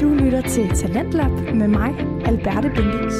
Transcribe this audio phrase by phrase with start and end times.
[0.00, 1.94] Du lytter til Talentlab med mig,
[2.26, 3.14] Alberte Bendix.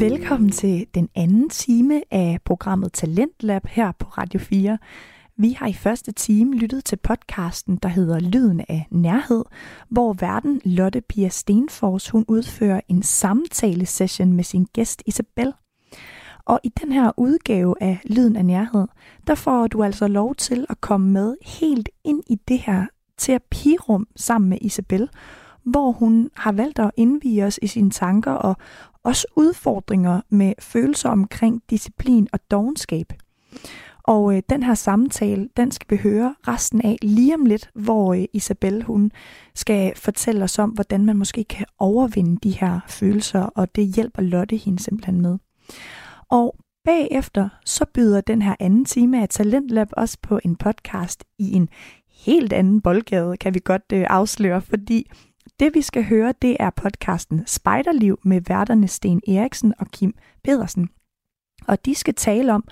[0.00, 4.78] Velkommen til den anden time af programmet Talentlab her på Radio 4.
[5.36, 9.44] Vi har i første time lyttet til podcasten, der hedder Lyden af Nærhed,
[9.88, 15.52] hvor verden Lotte Pia Stenfors hun udfører en samtale-session med sin gæst Isabel.
[16.46, 18.86] Og i den her udgave af Lyden af Nærhed,
[19.26, 22.86] der får du altså lov til at komme med helt ind i det her
[23.18, 25.08] terapirum sammen med Isabel,
[25.64, 28.56] hvor hun har valgt at indvige os i sine tanker og
[29.02, 33.12] også udfordringer med følelser omkring disciplin og dogenskab.
[34.02, 38.14] Og øh, den her samtale, den skal vi høre resten af lige om lidt, hvor
[38.14, 39.12] øh, Isabel hun
[39.54, 44.22] skal fortælle os om, hvordan man måske kan overvinde de her følelser, og det hjælper
[44.22, 45.38] Lotte hende simpelthen med.
[46.28, 51.52] Og bagefter så byder den her anden time af Talentlab også på en podcast i
[51.52, 51.68] en
[52.26, 55.10] helt anden boldgade, kan vi godt øh, afsløre, fordi
[55.60, 60.88] det vi skal høre, det er podcasten Spejderliv med værterne Sten Eriksen og Kim Pedersen.
[61.68, 62.64] Og de skal tale om,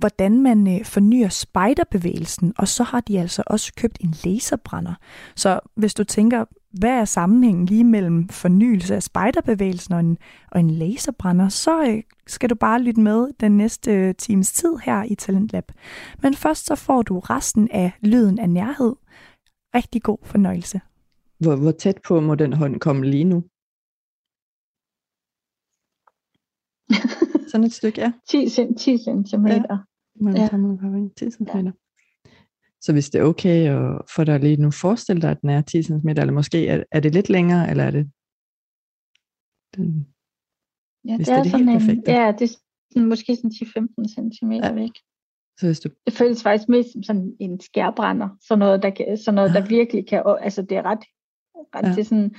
[0.00, 4.94] hvordan man øh, fornyer spejderbevægelsen, og så har de altså også købt en laserbrænder.
[5.36, 10.18] Så hvis du tænker, hvad er sammenhængen lige mellem fornyelse af spejderbevægelsen og en,
[10.50, 14.76] og en laserbrænder, så øh, skal du bare lytte med den næste øh, times tid
[14.84, 15.72] her i Talentlab.
[16.22, 18.94] Men først så får du resten af lyden af nærhed.
[19.74, 20.80] Rigtig god fornøjelse.
[21.38, 23.44] Hvor, hvor tæt på må den hånd komme lige nu?
[27.50, 28.12] Sådan et stykke, ja.
[28.28, 28.48] 10,
[28.78, 29.46] 10 cm.
[29.46, 29.76] Ja.
[30.20, 30.48] Man ja.
[30.48, 31.42] tager 10 cm.
[31.54, 31.70] Ja.
[32.80, 35.62] Så hvis det er okay at få dig lige nu forestille dig, at den er
[35.62, 38.10] 10 cm, eller måske er, er det lidt længere, eller er det
[39.76, 40.06] den,
[41.08, 42.56] ja, det er, er det sådan helt en, Ja, det er
[42.92, 44.72] sådan, måske sådan 10-15 cm ja.
[44.72, 44.90] væk.
[45.58, 45.88] Så hvis du...
[46.06, 49.60] Det føles faktisk mest som sådan en skærbrænder, sådan noget, der, kan, sådan noget, ja.
[49.60, 51.04] der virkelig kan, altså det er ret,
[51.74, 51.90] ret ja.
[51.90, 52.34] det er sådan,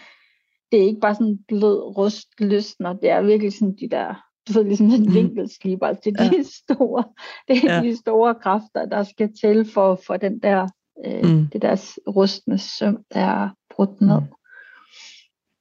[0.72, 4.60] det er ikke bare sådan blød rust løsner, det er virkelig sådan de der du
[4.60, 5.14] ved, ligesom en mm.
[5.14, 5.88] vinkelsliber.
[5.88, 6.30] Altså, det er ja.
[6.30, 7.04] de store,
[7.48, 7.82] det er ja.
[7.82, 10.68] de store kræfter, der skal til for, for den der,
[11.06, 11.48] øh, mm.
[11.54, 11.76] det der
[12.08, 14.20] rustne søm, der er brudt ned.
[14.20, 14.28] Mm.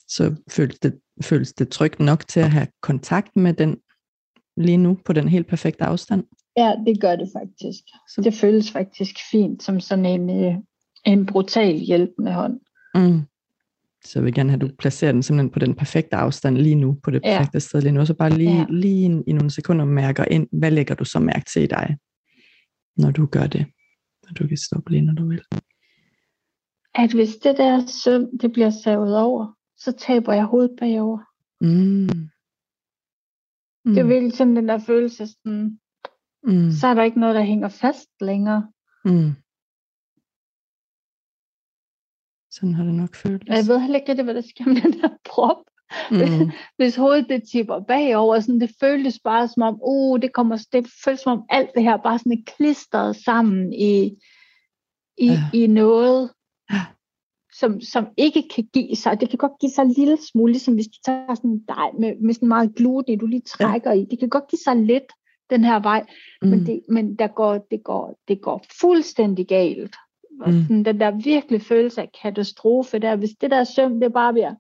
[0.09, 3.77] Så føles det, føles det trygt nok til at have kontakt med den
[4.57, 6.25] lige nu på den helt perfekte afstand?
[6.57, 7.83] Ja, det gør det faktisk.
[8.09, 8.21] Så...
[8.21, 10.55] Det føles faktisk fint som sådan en, øh,
[11.07, 12.61] en brutal hjælpende hånd.
[12.95, 13.23] Mm.
[14.05, 16.75] Så jeg vil gerne have, at du placerer den simpelthen på den perfekte afstand lige
[16.75, 17.59] nu, på det perfekte ja.
[17.59, 18.67] sted lige nu, og så bare lige, ja.
[18.69, 21.97] lige i nogle sekunder mærker ind, hvad lægger du så mærke til i dig,
[22.97, 23.67] når du gør det,
[24.29, 25.43] og du kan stoppe lige, når du vil.
[26.95, 31.19] At hvis det der søm, det bliver savet over, så taber jeg hovedet bagover.
[31.61, 32.31] Mm.
[33.85, 33.95] Mm.
[33.95, 35.79] Det er virkelig sådan den der følelse, sådan,
[36.43, 36.71] mm.
[36.71, 38.69] så er der ikke noget, der hænger fast længere.
[39.05, 39.33] Mm.
[42.61, 43.43] Sådan har det nok følt.
[43.47, 45.57] Jeg ved heller ikke, hvad der sker med den der prop.
[46.11, 46.51] Mm.
[46.77, 50.87] Hvis hovedet det tipper bagover, sådan, det føltes bare som om, uh, det, kommer, det
[51.05, 54.05] føles som om alt det her bare sådan er klistret sammen i,
[55.19, 55.45] i, ja.
[55.55, 56.31] i noget,
[56.73, 56.81] ja.
[57.59, 59.21] som, som ikke kan give sig.
[59.21, 61.91] Det kan godt give sig en lille smule, ligesom hvis du tager sådan en dej
[61.99, 64.01] med, med sådan meget gluten, du lige trækker ja.
[64.01, 64.05] i.
[64.11, 65.13] Det kan godt give sig lidt
[65.51, 66.07] den her vej,
[66.43, 66.49] mm.
[66.49, 69.97] men, det, men der går, det, går, det går fuldstændig galt.
[70.41, 70.63] Og mm.
[70.63, 74.55] sådan, den der virkelig følelse af katastrofe der, hvis det der søvn, det bare at,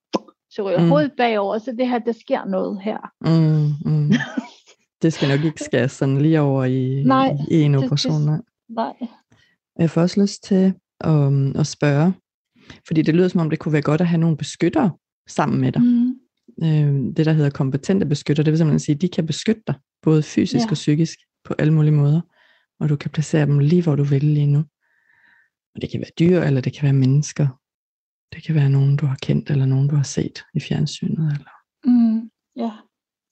[0.50, 0.88] så ryger mm.
[0.88, 2.98] hovedet bagover, så det her, der sker noget her.
[3.20, 4.12] Mm, mm.
[5.02, 8.22] det skal nok ikke skære sådan lige over i, nej, i en operation.
[8.22, 8.40] Nej.
[8.68, 8.92] nej.
[9.78, 12.12] Jeg får også lyst til at, at spørge,
[12.86, 14.90] fordi det lyder som om, det kunne være godt at have nogle beskyttere
[15.28, 15.82] sammen med dig.
[15.82, 16.14] Mm.
[16.62, 19.74] Øh, det, der hedder kompetente beskytter, det vil simpelthen sige, at de kan beskytte dig,
[20.02, 20.70] både fysisk ja.
[20.70, 22.20] og psykisk, på alle mulige måder.
[22.80, 24.64] Og du kan placere dem lige, hvor du vil lige nu.
[25.74, 27.46] Og det kan være dyr, eller det kan være mennesker.
[28.34, 31.32] Det kan være nogen, du har kendt, eller nogen, du har set i fjernsynet.
[31.32, 31.50] Eller...
[31.84, 32.72] Mm, ja,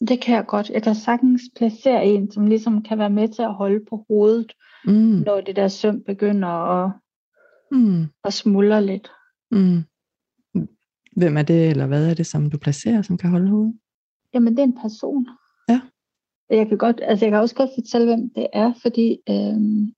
[0.09, 0.71] det kan jeg godt.
[0.71, 4.53] Jeg kan sagtens placere en, som ligesom kan være med til at holde på hovedet,
[4.85, 5.23] mm.
[5.27, 6.93] når det der søm begynder at,
[7.73, 8.07] mm.
[8.25, 9.11] at smuldre lidt.
[9.51, 9.83] Mm.
[11.17, 13.79] Hvem er det, eller hvad er det, som du placerer, som kan holde hovedet?
[14.35, 15.29] Jamen, det er en person.
[15.69, 15.81] Ja.
[16.51, 19.93] Jeg kan, godt, altså jeg kan også godt fortælle, hvem det er, fordi øhm,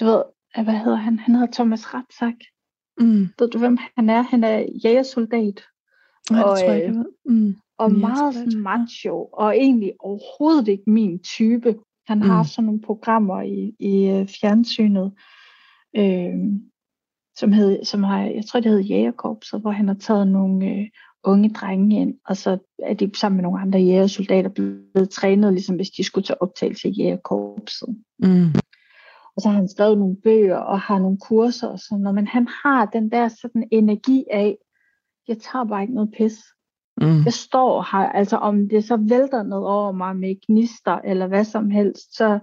[0.00, 0.22] du ved,
[0.64, 1.18] hvad hedder han?
[1.18, 2.34] Han hedder Thomas Ratzak.
[3.00, 3.28] Mm.
[3.38, 4.22] Ved du, hvem han er?
[4.22, 5.62] Han er jægersoldat.
[6.30, 7.56] Ja, og, tror jeg, mm.
[7.78, 11.76] og meget sådan macho, og egentlig overhovedet ikke min type.
[12.06, 12.22] Han mm.
[12.22, 15.12] har sådan nogle programmer i, i øh, fjernsynet,
[15.96, 16.34] øh,
[17.36, 20.86] som, hed, som har, jeg tror det hedder Jægerkorpset, hvor han har taget nogle øh,
[21.24, 25.76] unge drenge ind, og så er de sammen med nogle andre jægersoldater blevet trænet, ligesom
[25.76, 27.88] hvis de skulle tage optagelse i Jægerkorpset.
[28.18, 28.52] Mm.
[29.36, 32.26] Og så har han skrevet nogle bøger og har nogle kurser og sådan noget, men
[32.26, 34.56] han har den der sådan energi af,
[35.28, 36.38] jeg tager bare ikke noget pis.
[37.00, 37.24] Mm.
[37.24, 41.44] Jeg står her, altså om det så vælter noget over mig med gnister eller hvad
[41.44, 42.38] som helst, så,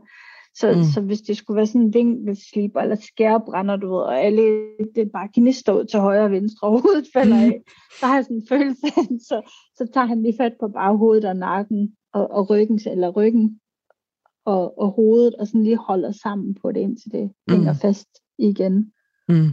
[0.56, 0.84] så, mm.
[0.84, 5.12] så hvis det skulle være sådan en vinkelsliber eller skærebrænder, du ved, og alle, det
[5.14, 7.62] bare gnister ud til højre og venstre, og hovedet falder af,
[8.00, 9.42] så har jeg sådan en følelse af, så,
[9.76, 13.60] så tager han lige fat på bare hovedet og nakken og, og ryggen, eller ryggen
[14.46, 17.54] og, og hovedet, og sådan lige holder sammen på det, indtil det mm.
[17.54, 18.08] hænger fast
[18.38, 18.94] igen.
[19.30, 19.52] Mm.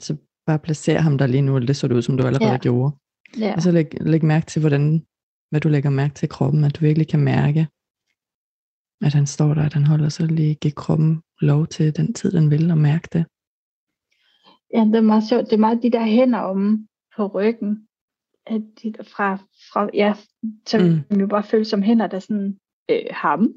[0.00, 0.16] Så
[0.46, 2.58] bare placere ham der lige nu, det så det ud, som du allerede ja.
[2.58, 2.96] gjorde.
[3.38, 3.54] Ja.
[3.56, 5.06] Og så læg, læg mærke til, hvordan,
[5.50, 7.68] hvad du lægger mærke til kroppen, at du virkelig kan mærke,
[9.02, 12.32] at han står der, at han holder sig lige, give kroppen lov til den tid,
[12.32, 13.24] den vil, og mærke det.
[14.74, 15.44] Ja, det er meget sjovt.
[15.44, 17.88] Det er meget de der hænder om på ryggen,
[18.46, 19.36] at de der fra,
[19.72, 20.14] fra ja,
[20.66, 21.20] som mm.
[21.20, 22.58] jo bare føles som hænder, der sådan
[22.90, 23.54] øh, ham.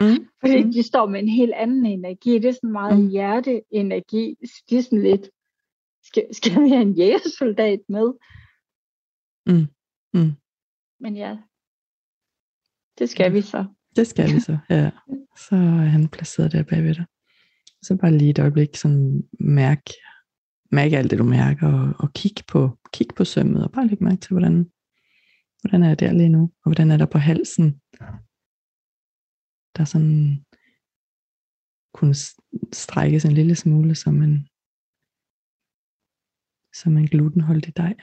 [0.00, 0.28] Mm.
[0.40, 0.72] Fordi mm.
[0.72, 2.38] de står med en helt anden energi.
[2.38, 3.08] Det er sådan meget mm.
[3.08, 4.34] hjerteenergi.
[4.70, 5.30] De er sådan lidt,
[6.04, 8.12] skal, skal vi have en jægersoldat med?
[9.46, 9.66] Mm.
[10.14, 10.32] Mm.
[11.00, 11.36] Men ja,
[12.98, 13.64] det skal vi så.
[13.96, 14.90] Det skal vi så, ja.
[15.36, 17.04] Så er han placeret der bagved dig.
[17.82, 19.82] Så bare lige et øjeblik sådan mærk,
[20.70, 24.02] mærk alt det du mærker, og, og kig, på, kig på sømmet, og bare læg
[24.02, 24.70] mærke til, hvordan,
[25.60, 27.80] hvordan er det der lige nu, og hvordan er der på halsen.
[29.76, 30.44] Der sådan
[31.94, 32.14] kunne
[32.72, 34.48] strækkes en lille smule som en,
[36.74, 37.94] som en glutenholdig dej.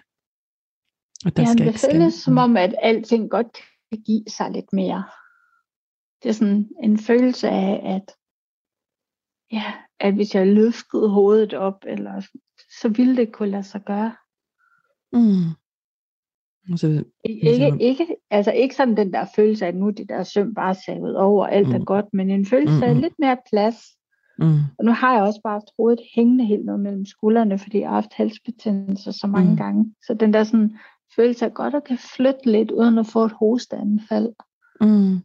[1.26, 3.58] Og der ja, skal det føles som om, at alting godt
[3.90, 5.04] kan give sig lidt mere.
[6.24, 8.08] Det er sådan en følelse af, at,
[9.52, 12.22] ja, at hvis jeg løftede hovedet op, eller,
[12.82, 14.16] så ville det kunne lade sig gøre.
[15.14, 15.50] Mm.
[16.70, 20.54] Altså, ikke, ikke, altså ikke sådan den der følelse af, at nu det der søm
[20.54, 21.74] bare savet over, alt mm.
[21.74, 22.84] er godt, men en følelse mm.
[22.84, 23.76] af lidt mere plads.
[24.40, 24.60] Mm.
[24.80, 27.90] Og nu har jeg også bare haft hovedet hængende helt ned mellem skuldrene, fordi jeg
[27.90, 29.58] har haft halsbetændelse så mange mm.
[29.58, 29.94] gange.
[30.08, 30.78] Så den der sådan
[31.16, 34.30] følelse af godt at kan flytte lidt, uden at få et hosteanfald.
[34.82, 35.20] Mm.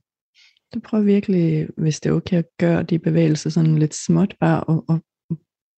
[0.74, 4.64] Du prøver virkelig, hvis det er okay at gøre de bevægelser sådan lidt småt, bare
[4.64, 5.00] og, og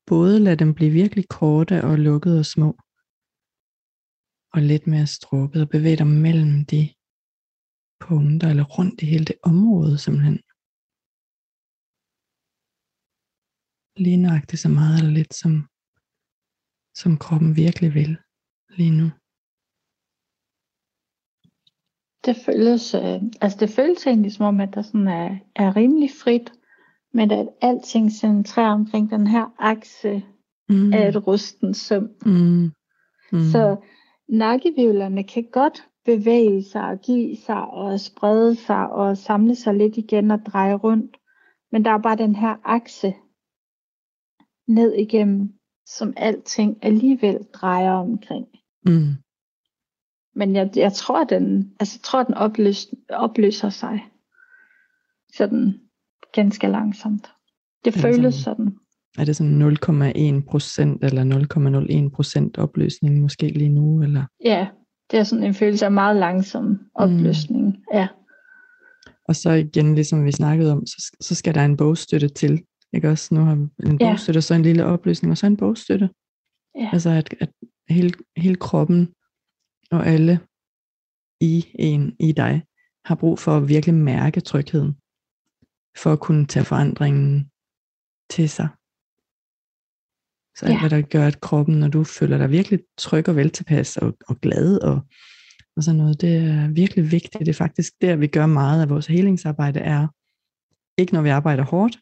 [0.07, 2.77] både lade dem blive virkelig korte og lukkede og små.
[4.57, 6.83] Og lidt mere strukket og bevæge dig mellem de
[8.07, 10.39] punkter eller rundt i hele det område simpelthen.
[14.05, 15.53] Lige nøjagtigt så meget eller lidt som,
[17.01, 18.13] som kroppen virkelig vil
[18.79, 19.09] lige nu.
[22.27, 25.29] Det føles, øh, altså det føles egentlig som om, at der sådan er,
[25.63, 26.49] er rimelig frit,
[27.13, 30.13] men at alting centrerer omkring den her akse
[30.69, 30.93] mm.
[30.93, 32.07] af et rusten søm.
[32.27, 32.73] Mm.
[33.33, 33.47] Mm.
[33.53, 33.63] Så
[34.29, 39.97] nakkevivlerne kan godt bevæge sig og give sig og sprede sig og samle sig lidt
[39.97, 41.17] igen og dreje rundt.
[41.73, 43.15] Men der er bare den her akse
[44.69, 45.53] ned igennem,
[45.87, 48.47] som alting alligevel drejer omkring.
[48.87, 49.15] Mm.
[50.35, 54.11] Men jeg, jeg tror, den, altså, jeg tror, den opløs, opløser sig
[55.33, 55.81] sådan
[56.33, 57.31] ganske langsomt.
[57.85, 58.79] Det føles sådan.
[59.19, 64.03] Er det sådan 0,1 procent eller 0,01 procent opløsning måske lige nu?
[64.03, 64.25] Eller?
[64.45, 64.69] Ja,
[65.11, 67.67] det er sådan en følelse af meget langsom opløsning.
[67.67, 67.83] Mm.
[67.95, 68.09] Ja.
[69.29, 72.65] Og så igen, ligesom vi snakkede om, så, så skal der en bogstøtte til.
[72.93, 73.35] Ikke også?
[73.35, 74.41] Nu har en bogstøtte, ja.
[74.41, 76.11] så en lille opløsning, og så en bogstøtte.
[76.75, 76.91] Ja.
[76.93, 77.51] Altså at, at
[77.89, 79.09] hele, hele kroppen
[79.91, 80.41] og alle
[81.41, 82.63] i en, i dig,
[83.05, 84.97] har brug for at virkelig mærke trygheden,
[86.03, 87.51] for at kunne tage forandringen
[88.31, 88.69] til sig.
[90.57, 90.81] Så alt, ja.
[90.81, 94.41] hvad der gør, at kroppen, når du føler dig virkelig tryg og veltilpas og, og
[94.41, 95.01] glad og,
[95.77, 97.39] og sådan noget, det er virkelig vigtigt.
[97.39, 100.09] Det er faktisk der, vi gør meget af vores helingsarbejde, er
[100.99, 101.99] ikke når vi arbejder hårdt,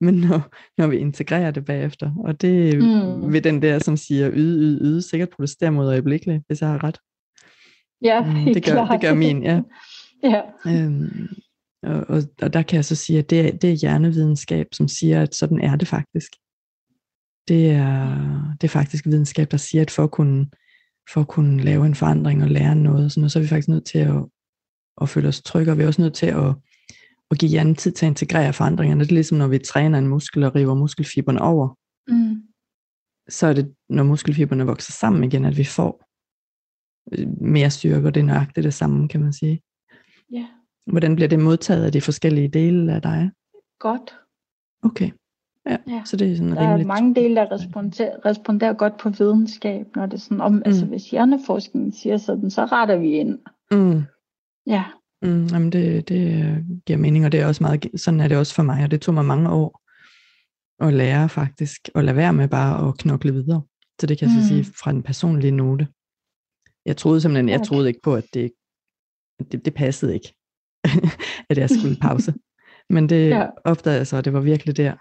[0.00, 2.12] men når, når vi integrerer det bagefter.
[2.24, 3.32] Og det mm.
[3.32, 6.84] ved den der, som siger yde, yde, yde, sikkert protesterer mod øjeblikkeligt, hvis jeg har
[6.84, 6.98] ret.
[8.02, 9.60] Ja, mm, det, gør, det gør min, ja.
[10.32, 10.40] ja.
[10.66, 11.28] Øhm,
[11.82, 14.88] og, og, og der kan jeg så sige, at det er, det er hjernevidenskab, som
[14.88, 16.32] siger, at sådan er det faktisk.
[17.48, 20.46] Det er, det er faktisk videnskab, der siger, at for at kunne,
[21.12, 23.68] for at kunne lave en forandring og lære noget, sådan noget, så er vi faktisk
[23.68, 24.24] nødt til at,
[25.00, 26.54] at føle os trygge, og vi er også nødt til at,
[27.30, 29.04] at give hjernen tid til at integrere forandringerne.
[29.04, 31.78] Det er ligesom, når vi træner en muskel og river muskelfiberne over.
[32.08, 32.42] Mm.
[33.28, 36.04] Så er det, når muskelfiberne vokser sammen igen, at vi får
[37.44, 39.62] mere styrke, og det er nøjagtigt det samme, kan man sige.
[40.32, 40.46] Ja.
[40.86, 43.30] Hvordan bliver det modtaget af de forskellige dele af dig?
[43.78, 44.14] Godt.
[44.82, 45.10] Okay.
[45.68, 46.02] Ja, ja.
[46.04, 50.06] så det er sådan Der er mange dele, der responderer, responderer godt på videnskab, når
[50.06, 50.66] det er sådan om, altså, mm.
[50.66, 53.38] altså hvis hjerneforskningen siger sådan, så retter vi ind.
[53.70, 54.02] Mm.
[54.66, 54.84] Ja.
[55.22, 58.54] Mm, jamen det, det giver mening, og det er også meget, sådan er det også
[58.54, 59.82] for mig, og det tog mig mange år
[60.86, 63.62] at lære faktisk, og lade være med bare at knokle videre.
[64.00, 64.42] Så det kan jeg mm.
[64.42, 65.88] så sige fra den personlige note.
[66.86, 68.50] Jeg troede simpelthen, jeg troede ikke på, at det,
[69.52, 70.34] det, det passede ikke,
[71.50, 72.34] at jeg skulle pause.
[72.90, 73.46] Men det ja.
[73.64, 74.94] opdagede jeg så, at det var virkelig der.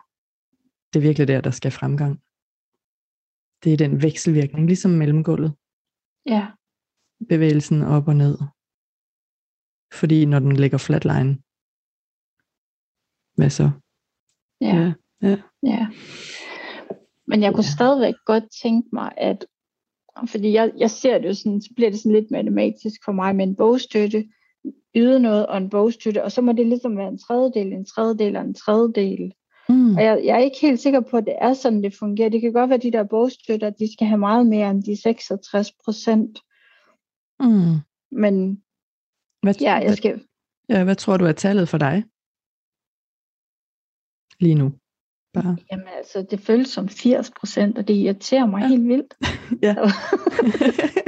[0.94, 2.22] Det er virkelig der, der skal fremgang.
[3.64, 5.54] Det er den vekselvirkning, ligesom mellemgulvet.
[6.26, 6.48] Ja.
[7.30, 8.38] Bevægelsen op og ned.
[9.94, 11.38] Fordi når den ligger flatline,
[13.36, 13.72] hvad så?
[14.62, 14.76] Ja.
[14.76, 14.94] ja.
[15.22, 15.38] Ja.
[15.64, 15.88] ja.
[17.28, 17.76] Men jeg kunne ja.
[17.76, 19.46] stadigvæk godt tænke mig, at
[20.26, 23.36] fordi jeg, jeg ser det jo sådan, så bliver det sådan lidt matematisk for mig
[23.36, 24.30] med en bogstøtte,
[24.96, 28.36] yde noget og en bogstøtte, og så må det ligesom være en tredjedel, en tredjedel
[28.36, 29.34] og en tredjedel.
[29.70, 29.96] Mm.
[29.96, 32.30] Og jeg, jeg er ikke helt sikker på, at det er sådan, det fungerer.
[32.30, 35.02] Det kan godt være, at de der bogstøtter, de skal have meget mere end de
[35.02, 36.40] 66 procent.
[37.40, 37.76] Mm.
[38.12, 38.64] Men
[39.42, 40.24] hvad, ja, jeg skal...
[40.70, 42.04] Ja, hvad tror du er tallet for dig?
[44.40, 44.72] Lige nu
[45.34, 45.58] bare?
[45.72, 48.68] Jamen altså, det føles som 80 procent, og det irriterer mig ja.
[48.68, 49.14] helt vildt.
[49.68, 49.76] ja.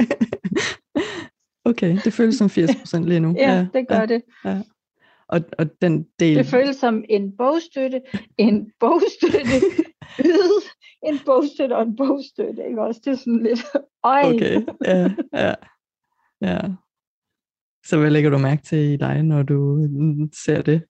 [1.70, 3.34] okay, det føles som 80 procent lige nu.
[3.36, 4.22] ja, ja, det gør ja, det.
[4.44, 4.62] Ja.
[5.32, 6.36] Og, og den del...
[6.36, 8.02] Det føles som en bogstøtte,
[8.38, 9.56] en bogstøtte,
[11.08, 13.00] en bogstøtte og en bogstøtte, ikke også?
[13.04, 13.60] Det er sådan lidt,
[14.04, 14.22] øj.
[14.22, 15.54] Okay, ja, ja,
[16.40, 16.58] ja.
[17.86, 19.88] Så hvad lægger du mærke til i dig, når du
[20.44, 20.82] ser det?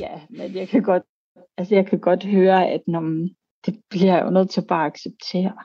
[0.00, 1.02] ja, men jeg kan godt
[1.56, 3.36] altså jeg kan godt høre, at når man,
[3.66, 5.56] det bliver jeg jo nødt til bare at acceptere.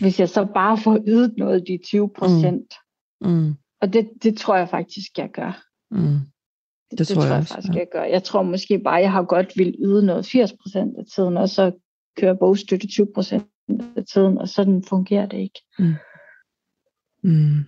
[0.00, 2.74] Hvis jeg så bare får ydet noget de 20 procent.
[3.20, 3.30] Mm.
[3.30, 3.54] Mm.
[3.80, 5.64] Og det, det tror jeg faktisk, jeg gør.
[5.94, 6.18] Mm.
[6.90, 7.78] Det, det, tror, det tror jeg, jeg faktisk, ja.
[7.78, 8.04] jeg gør.
[8.04, 11.48] Jeg tror måske bare, jeg har godt vil yde noget 80 procent af tiden, og
[11.48, 11.72] så
[12.18, 13.44] kører bogstøtte 20 procent
[13.96, 15.60] af tiden, og sådan fungerer det ikke.
[15.78, 15.94] Mm.
[17.22, 17.64] Mm.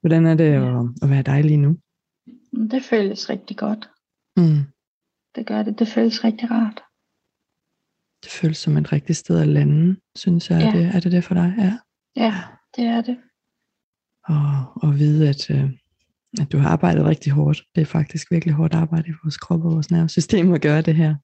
[0.00, 1.76] Hvordan er det at, at være dig lige nu?
[2.70, 3.90] Det føles rigtig godt.
[4.36, 4.76] Mm
[5.36, 5.78] det gør det.
[5.78, 6.82] Det føles rigtig rart.
[8.24, 10.60] Det føles som et rigtigt sted at lande, synes jeg.
[10.60, 10.68] Ja.
[10.68, 11.54] Er, det, er det det for dig?
[11.58, 11.78] Ja,
[12.16, 12.34] ja
[12.76, 13.18] det er det.
[14.24, 15.70] Og, og vide, at, øh,
[16.40, 17.62] at du har arbejdet rigtig hårdt.
[17.74, 20.94] Det er faktisk virkelig hårdt arbejde i vores krop og vores nervesystem at gøre det
[20.94, 21.16] her.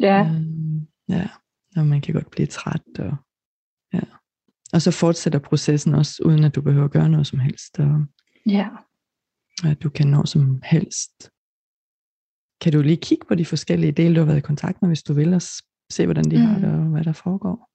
[0.00, 0.20] Ja.
[0.20, 1.28] Øhm, ja,
[1.76, 2.82] og man kan godt blive træt.
[2.98, 3.16] Og,
[3.92, 4.00] ja.
[4.72, 7.78] og så fortsætter processen også, uden at du behøver at gøre noget som helst.
[7.78, 8.06] Og,
[8.46, 8.68] ja.
[9.64, 11.30] At du kan nå som helst
[12.60, 15.02] kan du lige kigge på de forskellige dele, du har været i kontakt med, hvis
[15.02, 15.42] du vil, og
[15.92, 16.42] se, hvordan de mm.
[16.42, 17.70] har det, og hvad der foregår?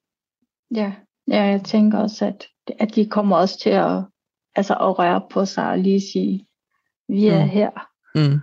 [0.75, 0.93] Ja,
[1.27, 2.47] ja jeg tænker også, at,
[2.79, 4.03] at de kommer også til at,
[4.55, 6.45] altså at røre på sig og lige sige,
[7.11, 7.49] vi er mm.
[7.49, 7.71] her.
[8.15, 8.39] Mm.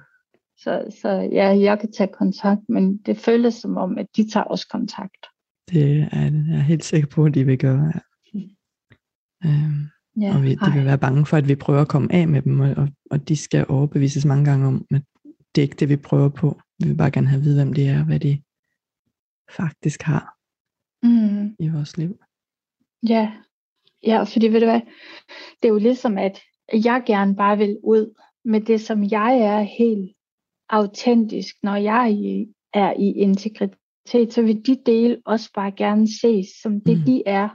[0.56, 4.44] Så, så ja, jeg kan tage kontakt, men det føles som om, at de tager
[4.44, 5.26] også kontakt.
[5.70, 5.82] Det
[6.12, 7.92] er jeg er helt sikker på, at de vil gøre.
[8.34, 8.40] Ja.
[9.44, 9.86] Øhm,
[10.20, 12.42] ja, og vi, de vil være bange for, at vi prøver at komme af med
[12.42, 15.02] dem, og, og de skal overbevises mange gange om, at
[15.54, 16.60] det er ikke det, vi prøver på.
[16.78, 18.42] Vi vil bare gerne have at vide, hvem de er, og hvad de
[19.56, 20.34] faktisk har
[21.02, 21.56] mm.
[21.58, 22.18] i vores liv.
[23.08, 23.32] Ja,
[24.06, 24.80] ja, fordi ved du hvad,
[25.62, 26.40] det er jo ligesom, at
[26.72, 28.14] jeg gerne bare vil ud
[28.48, 30.16] med det, som jeg er helt
[30.68, 32.08] autentisk, når jeg
[32.74, 37.04] er i integritet, så vil de dele også bare gerne ses som det, mm.
[37.04, 37.48] de er,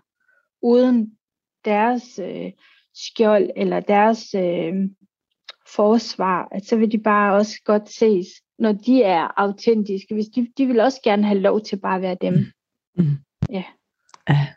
[0.62, 1.18] uden
[1.66, 2.52] deres øh,
[2.94, 4.74] skjold eller deres øh,
[5.68, 8.28] forsvar, at så vil de bare også godt ses,
[8.60, 10.14] når de er autentiske.
[10.14, 12.34] Hvis de, de vil også gerne have lov til bare at være dem.
[12.34, 13.04] Mm.
[13.04, 13.18] Mm.
[13.50, 13.64] Ja.
[14.30, 14.48] ja.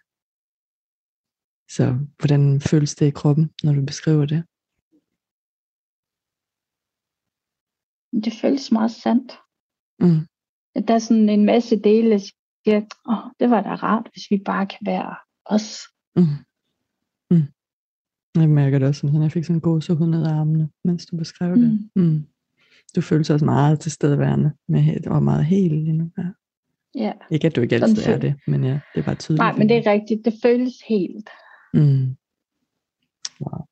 [1.70, 4.44] Så hvordan føles det i kroppen, når du beskriver det?
[8.24, 9.38] Det føles meget sandt.
[10.00, 10.26] Mm.
[10.74, 14.30] At der er sådan en masse dele, der siger, oh, det var da rart, hvis
[14.30, 15.78] vi bare kan være os.
[16.16, 16.46] Mm.
[18.40, 21.06] Jeg mærker det også, som jeg fik sådan en god så ned ad armene, mens
[21.06, 21.62] du beskrev mm.
[21.62, 21.90] det.
[21.96, 22.26] Mm.
[22.96, 26.10] Du føles også meget tilstedeværende med, og meget helt lige nu.
[26.18, 26.24] Ja.
[26.94, 27.12] ja.
[27.30, 29.38] Ikke at du ikke altid er det, men ja, det er bare tydeligt.
[29.38, 30.24] Nej, men det er rigtigt.
[30.24, 31.28] Det føles helt.
[31.74, 32.16] Mm.
[33.40, 33.66] Wow.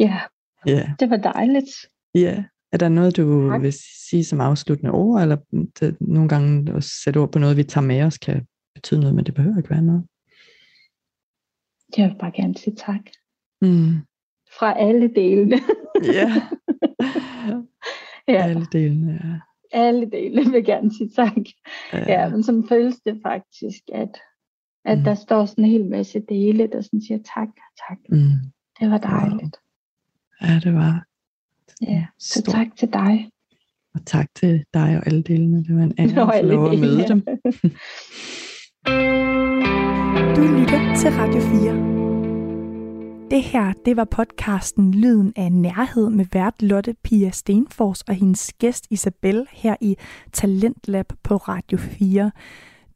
[0.00, 0.20] Ja,
[0.68, 0.90] yeah.
[1.00, 1.70] det var dejligt.
[2.14, 3.62] Ja, er der noget, du tak.
[3.62, 3.72] vil
[4.08, 5.36] sige som afsluttende ord, eller
[5.80, 9.14] det, nogle gange at sætte ord på noget, vi tager med os, kan betyde noget,
[9.14, 10.04] men det behøver ikke være noget?
[11.96, 13.00] Jeg vil bare gerne sige tak.
[13.62, 13.98] Mm.
[14.58, 15.56] Fra alle delene.
[16.20, 16.42] ja.
[18.34, 18.42] ja.
[18.44, 19.40] Alle delene, ja.
[19.72, 21.46] Alle delene vil jeg gerne sige tak.
[21.92, 24.20] Ja, ja men som føles det faktisk, at,
[24.84, 25.04] at mm.
[25.04, 27.48] der står sådan en hel masse dele, der sådan siger tak,
[27.88, 27.98] tak.
[28.08, 28.30] Mm.
[28.80, 29.56] Det var dejligt.
[30.42, 31.09] Ja, det var.
[31.88, 32.52] Ja, så Stor.
[32.52, 33.30] tak til dig.
[33.94, 35.64] Og tak til dig og alle delene.
[35.64, 37.26] Det var en ære at få lov at møde dem.
[40.36, 41.74] Du lytter til Radio 4.
[43.30, 48.52] Det her, det var podcasten Lyden af Nærhed med vært Lotte Pia Stenfors og hendes
[48.58, 49.96] gæst Isabel her i
[50.32, 52.30] Talentlab på Radio 4.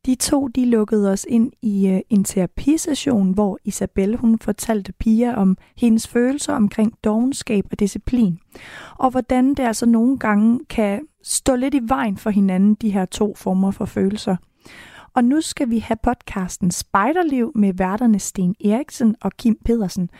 [0.06, 5.34] De to de lukkede os ind i øh, en terapisession, hvor Isabel hun fortalte Pia
[5.34, 8.38] om hendes følelser omkring dogenskab og disciplin.
[8.99, 13.04] Og hvordan det altså nogle gange kan stå lidt i vejen for hinanden, de her
[13.04, 14.37] to former for følelser.
[15.14, 20.11] Og nu skal vi have podcasten Spejderliv med værterne Sten Eriksen og Kim Pedersen.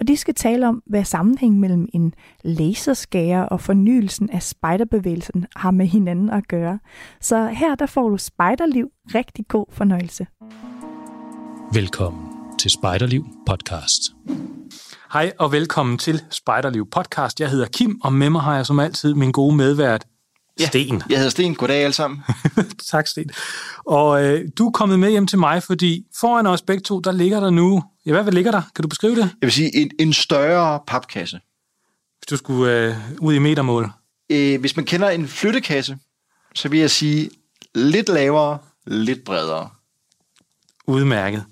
[0.00, 5.70] Og de skal tale om, hvad sammenhængen mellem en laserskære og fornyelsen af spejderbevægelsen har
[5.70, 6.78] med hinanden at gøre.
[7.20, 8.88] Så her der får du Spejderliv.
[9.14, 10.26] Rigtig god fornøjelse.
[11.72, 14.02] Velkommen til Spejderliv podcast.
[15.12, 17.40] Hej og velkommen til Spejderliv podcast.
[17.40, 20.06] Jeg hedder Kim, og med mig har jeg som altid min gode medvært
[20.60, 21.02] Ja, Sten.
[21.08, 21.54] Jeg hedder Sten.
[21.54, 22.22] Goddag alle sammen.
[22.92, 23.30] tak, Sten.
[23.84, 27.12] Og øh, du er kommet med hjem til mig, fordi foran os begge to, der
[27.12, 27.82] ligger der nu...
[28.06, 28.62] Ja, hvad, hvad ligger der?
[28.74, 29.22] Kan du beskrive det?
[29.22, 31.40] Jeg vil sige en, en større papkasse.
[32.18, 33.90] Hvis du skulle øh, ud i metermål.
[34.30, 35.98] Øh, hvis man kender en flyttekasse,
[36.54, 37.30] så vil jeg sige
[37.74, 39.70] lidt lavere, lidt bredere.
[40.86, 41.44] Udmærket.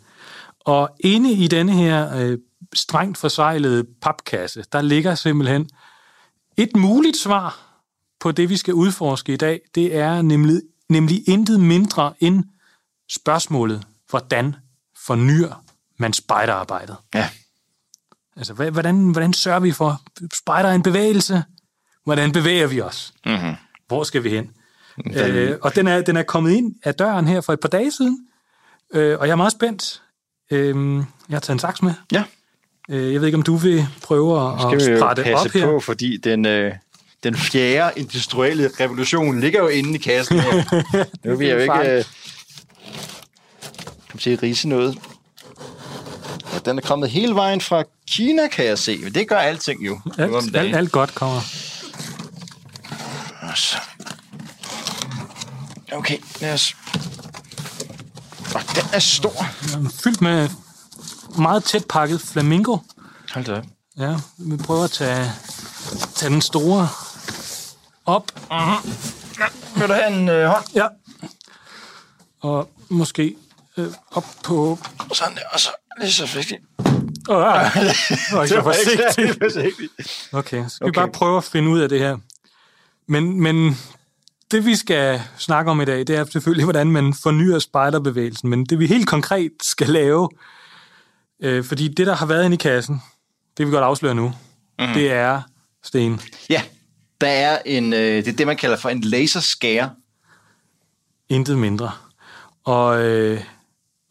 [0.60, 2.38] Og inde i denne her øh,
[2.74, 5.68] strengt forsejlede papkasse, der ligger simpelthen
[6.56, 7.71] et muligt svar
[8.22, 12.44] på det, vi skal udforske i dag, det er nemlig, nemlig intet mindre end
[13.10, 14.56] spørgsmålet, hvordan
[15.06, 15.64] fornyer
[15.96, 16.96] man spejderarbejdet?
[17.14, 17.28] Ja.
[18.36, 20.02] Altså, hvordan, hvordan sørger vi for,
[20.34, 21.44] spejder en bevægelse?
[22.04, 23.12] Hvordan bevæger vi os?
[23.26, 23.54] Mm-hmm.
[23.86, 24.50] Hvor skal vi hen?
[25.04, 25.14] Den...
[25.14, 27.90] Øh, og den er, den er kommet ind af døren her for et par dage
[27.90, 28.26] siden,
[28.94, 30.02] øh, og jeg er meget spændt.
[30.50, 31.94] Øh, jeg har taget en saks med.
[32.12, 32.24] Ja.
[32.88, 35.66] Øh, jeg ved ikke, om du vil prøve at, at sprætte op her.
[35.66, 36.74] på, fordi den, øh,
[37.22, 40.84] den fjerde industrielle revolution ligger jo inde i kassen her.
[41.24, 42.04] nu vil jeg jo ikke uh,
[44.10, 44.98] komme til at rise noget.
[46.54, 49.10] Og den er kommet hele vejen fra Kina, kan jeg se.
[49.10, 50.00] Det gør alting jo.
[50.18, 51.40] Alt, alt, alt godt kommer.
[55.92, 56.76] Okay, lad os...
[58.54, 59.46] Og den er stor.
[59.74, 60.48] Den er fyldt med
[61.38, 62.76] meget tæt pakket flamingo.
[63.34, 63.62] Hold da
[63.98, 65.32] Ja, vi prøver at tage,
[66.14, 66.88] tage den store
[68.06, 68.32] op.
[68.50, 68.88] Uh-huh.
[69.38, 69.44] Ja.
[69.76, 70.64] Vil du have en øh, hånd?
[70.74, 70.86] Ja.
[72.40, 73.36] Og måske
[73.76, 74.78] øh, op på...
[75.12, 76.60] Sådan der, og så lige så vigtigt.
[77.28, 77.62] Åh, oh, ja.
[77.80, 79.38] det var ikke forsigtigt.
[79.42, 79.92] forsigtigt.
[80.32, 80.90] Okay, så skal okay.
[80.90, 82.16] vi bare prøve at finde ud af det her.
[83.08, 83.78] Men, men
[84.50, 88.50] det, vi skal snakke om i dag, det er selvfølgelig, hvordan man fornyer spejderbevægelsen.
[88.50, 90.28] Men det, vi helt konkret skal lave,
[91.42, 93.02] øh, fordi det, der har været inde i kassen,
[93.58, 94.28] det vi godt afsløre nu,
[94.78, 94.94] mm-hmm.
[94.94, 95.42] det er
[95.82, 96.20] Sten.
[96.50, 96.62] Ja.
[97.22, 99.90] Der er en, øh, det er det, man kalder for en laserskære.
[101.28, 101.90] Intet mindre.
[102.64, 103.40] Og, øh,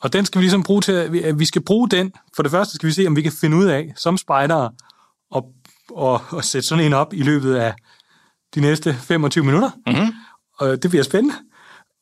[0.02, 2.14] og den skal vi ligesom bruge til, at vi skal bruge den.
[2.36, 4.72] For det første skal vi se, om vi kan finde ud af, som spejdere,
[5.36, 5.44] at,
[6.02, 7.74] at, at sætte sådan en op i løbet af
[8.56, 9.72] de næste 25 minutter.
[9.88, 10.14] Mm-hmm.
[10.58, 11.36] Og det bliver spændende.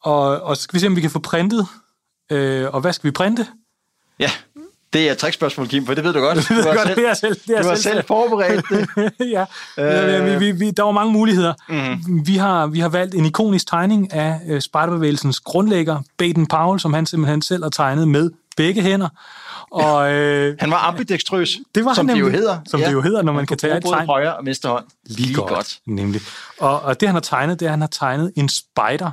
[0.03, 1.67] Og, og så skal vi se, om vi kan få printet.
[2.31, 3.47] Øh, og hvad skal vi printe?
[4.19, 4.31] Ja,
[4.93, 6.37] det er et trickspørgsmål, Kim, for det ved du godt.
[6.49, 9.11] Du har godt, selv, det er selv, det er du har selv, selv forberedt det.
[9.35, 9.45] ja,
[9.77, 10.25] øh.
[10.25, 11.53] vi, vi, vi, der var mange muligheder.
[11.69, 12.27] Mm.
[12.27, 16.93] Vi, har, vi har valgt en ikonisk tegning af uh, spejderbevægelsens grundlægger, Baden Powell, som
[16.93, 19.09] han simpelthen selv har tegnet med begge hænder.
[19.71, 22.57] Og, øh, han var ambidextrøs, det var som han det jo hedder.
[22.65, 22.85] Som ja.
[22.85, 24.07] det jo hedder, når man, man kan tage et tegn.
[24.07, 24.85] Højre og venstre hånd.
[25.05, 25.79] Lige, Lige godt, godt.
[25.87, 26.21] Nemlig.
[26.59, 29.11] Og, og det han har tegnet, det er, at han har tegnet en spejder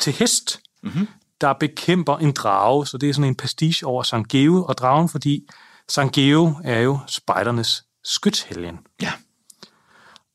[0.00, 0.60] til hest.
[0.82, 1.08] Mm-hmm
[1.40, 5.08] der bekæmper en drage, så det er sådan en pastiche over Sankt Geo og dragen,
[5.08, 5.48] fordi
[5.88, 8.78] Sankt Geo er jo spejdernes skytshelgen.
[9.02, 9.12] Ja.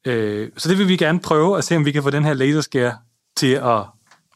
[0.06, 2.34] Øh, så det vil vi gerne prøve at se, om vi kan få den her
[2.34, 2.92] laserskær
[3.38, 3.86] til at...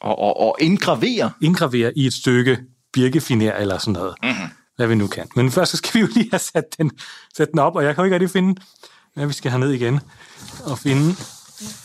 [0.02, 1.32] Og, og, og indgravere.
[1.42, 2.58] Indgravere i et stykke
[2.94, 4.16] birkefiner eller sådan noget.
[4.24, 4.50] Mm-hmm.
[4.76, 5.28] Hvad vi nu kan.
[5.36, 6.92] Men først så skal vi jo lige have sat den,
[7.38, 8.62] sat den op, og jeg kan jo ikke rigtig finde,
[9.14, 10.00] hvad vi skal have ned igen
[10.66, 11.16] og finde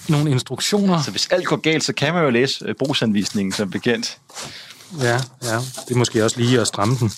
[0.08, 1.02] nogle instruktioner.
[1.02, 4.18] Så hvis alt går galt, så kan man jo læse øh, brugsanvisningen som bekendt.
[5.00, 5.58] Ja, ja.
[5.88, 7.10] Det er måske også lige at stramme den.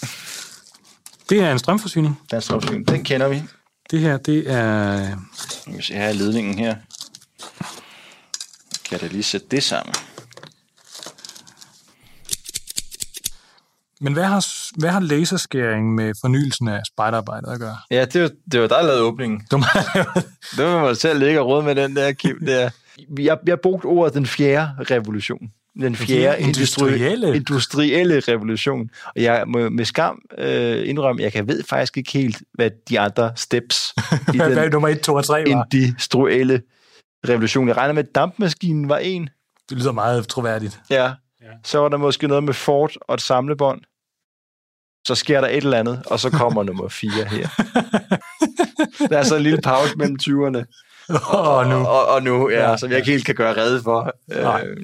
[1.29, 2.21] Det er en strømforsyning.
[2.25, 2.89] Det er en strømforsyning.
[2.89, 3.43] Den kender vi.
[3.91, 4.93] Det her, det er...
[5.67, 6.75] Jeg kan se, her er ledningen her.
[8.85, 9.95] Kan jeg da lige sætte det sammen?
[14.01, 14.47] Men hvad har,
[14.79, 17.79] hvad har laserskæring med fornyelsen af spejderarbejdet at gøre?
[17.91, 19.47] Ja, det var, det var dig, der lavede åbningen.
[19.51, 19.57] Du
[20.57, 22.47] det var mig selv ligge og råd med den der, Kim.
[22.47, 22.71] Der.
[23.19, 27.37] Jeg, jeg brugte ordet den fjerde revolution den fjerde industrielle.
[27.37, 28.91] industrielle revolution.
[29.07, 33.01] Og jeg må med skam øh, indrømme, jeg kan ved faktisk ikke helt, hvad de
[33.01, 33.95] andre steps
[34.35, 35.67] i den hvad nummer 1, 2 og 3 var.
[35.73, 36.63] industrielle
[37.29, 37.69] revolution.
[37.69, 39.29] Jeg regner med, at dampmaskinen var en.
[39.71, 40.81] Det lyder meget troværdigt.
[40.91, 41.05] Ja.
[41.43, 41.47] ja.
[41.65, 43.81] Så var der måske noget med Ford og et samlebånd.
[45.07, 47.49] så sker der et eller andet, og så kommer nummer 4 her.
[49.09, 50.65] der er så en lille pause mellem 20'erne.
[51.09, 51.75] Og, og nu.
[51.75, 54.13] Og, og nu, ja, ja, som jeg ikke helt kan gøre redde for.
[54.43, 54.67] Nej.
[54.67, 54.77] Øh,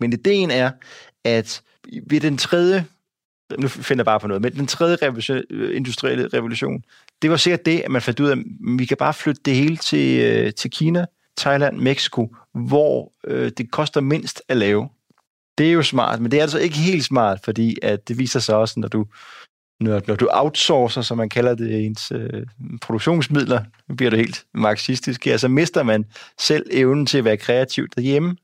[0.00, 0.70] men ideen er,
[1.24, 1.62] at
[2.06, 2.84] ved den tredje,
[3.58, 6.84] nu finder jeg bare på noget, men den tredje revolution, industrielle revolution,
[7.22, 8.44] det var sikkert det, at man fandt ud af, at
[8.78, 11.06] vi kan bare flytte det hele til, øh, til Kina,
[11.38, 14.88] Thailand, Mexico, hvor øh, det koster mindst at lave.
[15.58, 18.40] Det er jo smart, men det er altså ikke helt smart, fordi at det viser
[18.40, 19.06] sig også, når du,
[19.80, 22.46] når, når du outsourcer, som man kalder det, ens øh,
[22.82, 23.64] produktionsmidler,
[23.96, 26.04] bliver det helt marxistisk her, så mister man
[26.38, 28.36] selv evnen til at være kreativ derhjemme,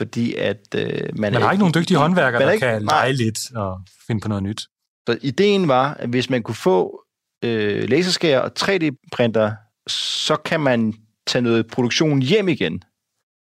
[0.00, 1.32] fordi at øh, man...
[1.32, 4.42] Man har ikke nogen dygtige håndværkere, der ikke, kan lege lidt og finde på noget
[4.42, 4.60] nyt.
[5.08, 7.02] Så ideen var, at hvis man kunne få
[7.44, 9.52] øh, laserskær og 3D-printer,
[9.88, 10.94] så kan man
[11.26, 12.82] tage noget produktion hjem igen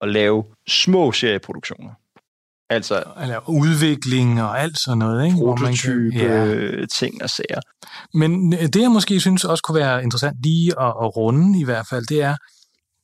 [0.01, 1.91] og lave små serieproduktioner.
[2.69, 5.37] Altså Eller udvikling og alt sådan noget, ikke?
[5.37, 6.85] Prototype, ja.
[6.85, 7.61] ting og sager.
[8.13, 11.87] Men det, jeg måske synes også kunne være interessant lige at, at runde i hvert
[11.89, 12.35] fald, det er,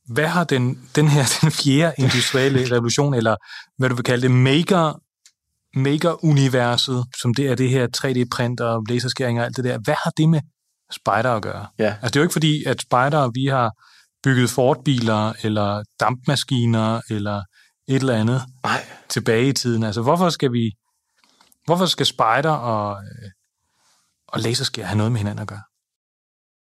[0.06, 3.36] hvad har den, den her den fjerde industrielle revolution, eller
[3.78, 5.00] hvad du vil kalde det, maker,
[5.76, 10.12] maker-universet, som det er det her 3D-print og laserskæring og alt det der, hvad har
[10.18, 10.42] det med
[10.92, 11.68] spider at gøre?
[11.80, 11.96] Ja.
[12.02, 13.72] Altså det er jo ikke fordi, at spider, vi har
[14.24, 17.42] bygget Ford-biler, eller dampmaskiner, eller
[17.88, 18.86] et eller andet Nej.
[19.10, 19.84] tilbage i tiden.
[19.84, 20.72] Altså, hvorfor skal vi,
[21.66, 23.32] hvorfor skal spider og, øh,
[24.28, 25.62] og laserskær have noget med hinanden at gøre?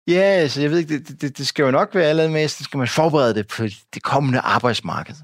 [0.10, 2.64] Ja, altså, jeg ved ikke, det, det, det skal jo nok være allerede med, så
[2.64, 5.16] skal man forberede det på det kommende arbejdsmarked.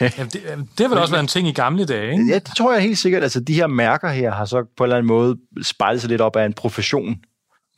[0.00, 0.42] Jamen, det,
[0.78, 2.26] det har vel også været en ting i gamle dage, ikke?
[2.28, 3.22] Ja, det tror jeg helt sikkert.
[3.22, 6.20] Altså, de her mærker her har så på en eller anden måde spejlet sig lidt
[6.20, 7.08] op af en profession.
[7.08, 7.18] De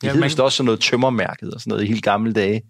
[0.03, 0.39] ja, hed man...
[0.39, 2.61] også sådan noget tømmermærket og sådan noget i helt gamle dage.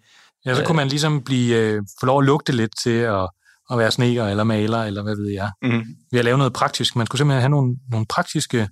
[0.46, 3.30] Ja, så kunne man ligesom blive, øh, få lov at lugte lidt til at,
[3.72, 5.52] at være sneker eller maler, eller hvad ved jeg.
[5.62, 5.86] Mm.
[6.12, 6.96] Ved at lave noget praktisk.
[6.96, 8.70] Man skulle simpelthen have nogle, nogle praktiske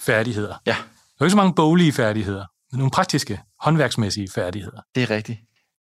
[0.00, 0.54] færdigheder.
[0.66, 0.76] Ja.
[1.18, 2.44] Der er ikke så mange boglige færdigheder,
[2.78, 4.80] nogle praktiske, håndværksmæssige færdigheder.
[4.94, 5.38] Det er rigtigt.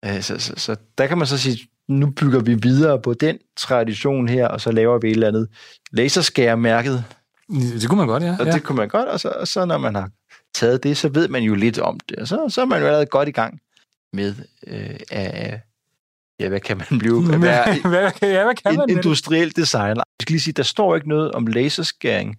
[0.05, 3.37] Øh, så, så, så der kan man så sige, nu bygger vi videre på den
[3.57, 5.47] tradition her, og så laver vi et eller andet
[5.91, 7.03] laserskærmærket.
[7.49, 8.35] Det kunne man godt, ja.
[8.39, 8.51] Og ja.
[8.51, 10.09] det kunne man godt, og så, og så når man har
[10.53, 12.85] taget det, så ved man jo lidt om det, og så, så er man jo
[12.85, 13.59] allerede godt i gang
[14.13, 14.35] med
[14.67, 15.59] øh, at,
[16.39, 17.27] ja, hvad kan man blive?
[17.41, 20.03] Være hvad, ja, hvad kan man industriel designer.
[20.19, 22.37] Jeg skal lige sige, der står ikke noget om laserskæring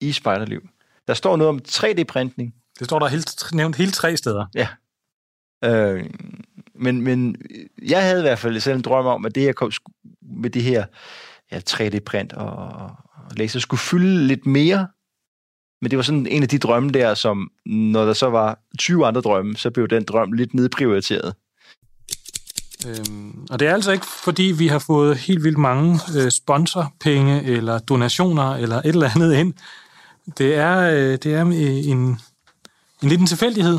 [0.00, 0.68] i spejderliv.
[1.08, 2.54] Der står noget om 3D-printning.
[2.80, 4.46] Det står der helt, nævnt hele tre steder.
[4.54, 4.68] Ja.
[5.64, 6.10] Øh,
[6.74, 7.36] men, men
[7.82, 9.72] jeg havde i hvert fald selv en drøm om, at det her kom
[10.22, 10.84] med det her
[11.52, 12.56] ja, 3D-print og,
[13.14, 14.88] og laser skulle fylde lidt mere.
[15.82, 19.06] Men det var sådan en af de drømme der, som når der så var 20
[19.06, 21.34] andre drømme, så blev den drøm lidt nedprioriteret.
[22.86, 27.44] Øhm, og det er altså ikke, fordi vi har fået helt vildt mange øh, sponsorpenge
[27.44, 29.54] eller donationer eller et eller andet ind.
[30.38, 32.20] Det er, øh, det er en,
[33.02, 33.78] en liten tilfældighed.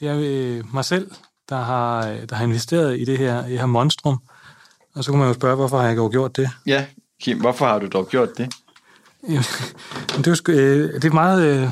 [0.00, 1.10] Det er øh, mig selv,
[1.48, 4.18] der har, øh, der har investeret i det her, i det her monstrum.
[4.94, 6.50] Og så kunne man jo spørge, hvorfor har jeg dog gjort det?
[6.66, 6.86] Ja,
[7.22, 8.54] Kim, hvorfor har du dog gjort det?
[10.16, 11.42] det, er jo, øh, det er meget...
[11.44, 11.68] Øh...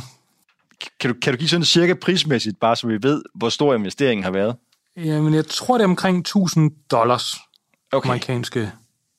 [1.00, 4.24] Kan, du, kan du give sådan cirka prismæssigt, bare så vi ved, hvor stor investeringen
[4.24, 4.56] har været?
[4.96, 7.36] Jamen, jeg tror, det er omkring 1000 dollars.
[7.92, 8.08] Okay.
[8.08, 8.72] Amerikanske,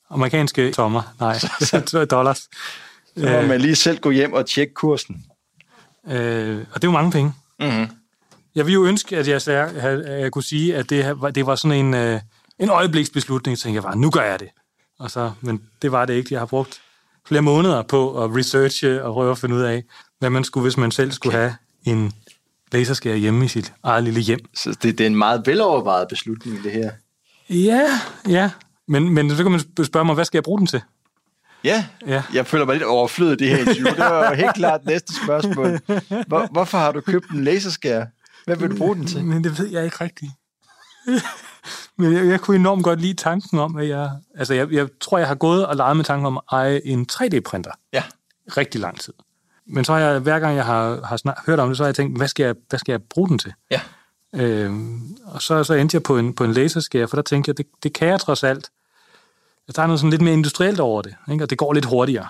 [0.10, 1.02] amerikanske tommer.
[1.20, 1.40] Nej,
[2.06, 2.50] dollars.
[3.18, 5.26] Så må man lige selv gå hjem og tjekke kursen.
[6.08, 7.34] Øh, og det er jo mange penge.
[7.60, 7.88] Mm-hmm.
[8.56, 11.86] Jeg ville jo ønske, at jeg, at jeg kunne sige, at det, det var sådan
[11.86, 12.20] en, øh,
[12.60, 13.58] en øjebliksbeslutning.
[13.58, 14.48] Så tænkte jeg bare, nu gør jeg det.
[15.00, 16.34] Og så, men det var det ikke.
[16.34, 16.82] Jeg har brugt
[17.28, 19.84] flere måneder på at researche og prøve at finde ud af,
[20.20, 22.14] hvad man skulle, hvis man selv skulle have en
[22.72, 24.40] laserskær hjemme i sit eget lille hjem.
[24.56, 26.92] Så det, det er en meget velovervejet beslutning, det her.
[27.50, 28.52] Ja, ja.
[28.88, 30.82] Men, men så kan man spørge mig, hvad skal jeg bruge den til?
[31.66, 32.24] Ja, ja.
[32.34, 33.86] jeg føler mig lidt overflødet det her interview.
[33.86, 35.80] Det var helt klart næste spørgsmål.
[36.28, 38.06] Hvor, hvorfor har du købt en laserskær?
[38.46, 39.26] Hvad vil du bruge den til?
[39.26, 40.32] Men det ved jeg ikke rigtigt.
[41.98, 44.10] Men jeg, jeg kunne enormt godt lide tanken om, at jeg...
[44.38, 47.08] Altså, jeg, jeg tror, jeg har gået og leget med tanken om at eje en
[47.12, 47.72] 3D-printer.
[47.94, 48.04] Ja.
[48.58, 49.14] Rigtig lang tid.
[49.68, 51.88] Men så har jeg, hver gang jeg har, har snak, hørt om det, så har
[51.88, 53.54] jeg tænkt, hvad skal jeg, hvad skal jeg bruge den til?
[53.72, 53.82] Ja.
[54.36, 57.58] Øhm, og så, så endte jeg på en, på en laserskær, for der tænkte jeg,
[57.58, 58.70] det, det kan jeg trods alt.
[59.68, 61.44] Jeg tager noget sådan lidt mere industrielt over det, ikke?
[61.44, 62.28] og det går lidt hurtigere.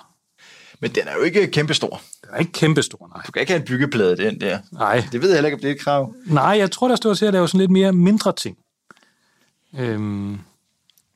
[0.79, 2.01] Men den er jo ikke kæmpestor.
[2.21, 3.23] Den er ikke kæmpestor, nej.
[3.27, 4.59] Du kan ikke have en byggeplade, den der.
[4.71, 5.03] Nej.
[5.11, 6.13] Det ved jeg heller ikke, om det er et krav.
[6.25, 8.57] Nej, jeg tror, der står til at lave sådan lidt mere mindre ting.
[9.79, 10.39] Øhm,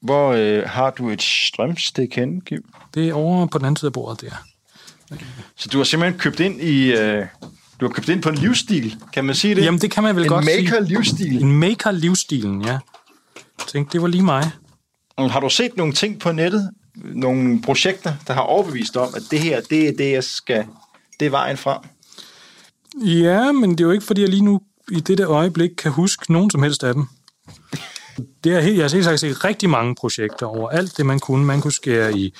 [0.02, 2.64] Hvor øh, har du et strømstik henne, Kim?
[2.94, 4.32] Det er over på den anden side af bordet der.
[5.56, 6.92] Så du har simpelthen købt ind i...
[6.92, 7.26] Øh,
[7.80, 9.66] du har købt ind på en livsstil, kan man sige det?
[9.66, 10.58] Jamen, det kan man vel en godt sige.
[10.60, 11.42] En maker-livsstil.
[11.42, 12.72] En maker-livsstilen, ja.
[12.72, 14.52] Jeg tænkte, det var lige mig.
[15.28, 19.40] Har du set nogle ting på nettet, nogle projekter, der har overbevist om, at det
[19.40, 20.66] her, det er det, jeg skal
[21.20, 21.82] det er vejen frem.
[22.96, 26.32] Ja, men det er jo ikke, fordi jeg lige nu i dette øjeblik kan huske
[26.32, 27.06] nogen som helst af dem.
[28.44, 31.20] Det er helt, jeg har helt sagt set rigtig mange projekter over alt det, man
[31.20, 31.46] kunne.
[31.46, 32.34] Man kunne skære i,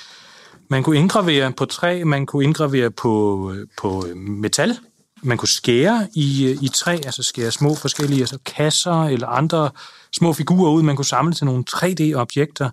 [0.68, 4.78] man kunne indgravere på træ, man kunne indgravere på, øh, på øh, metal,
[5.22, 9.70] man kunne skære i, i træ, altså skære små forskellige altså kasser eller andre
[10.12, 12.70] små figurer ud, man kunne samle til nogle 3D-objekter.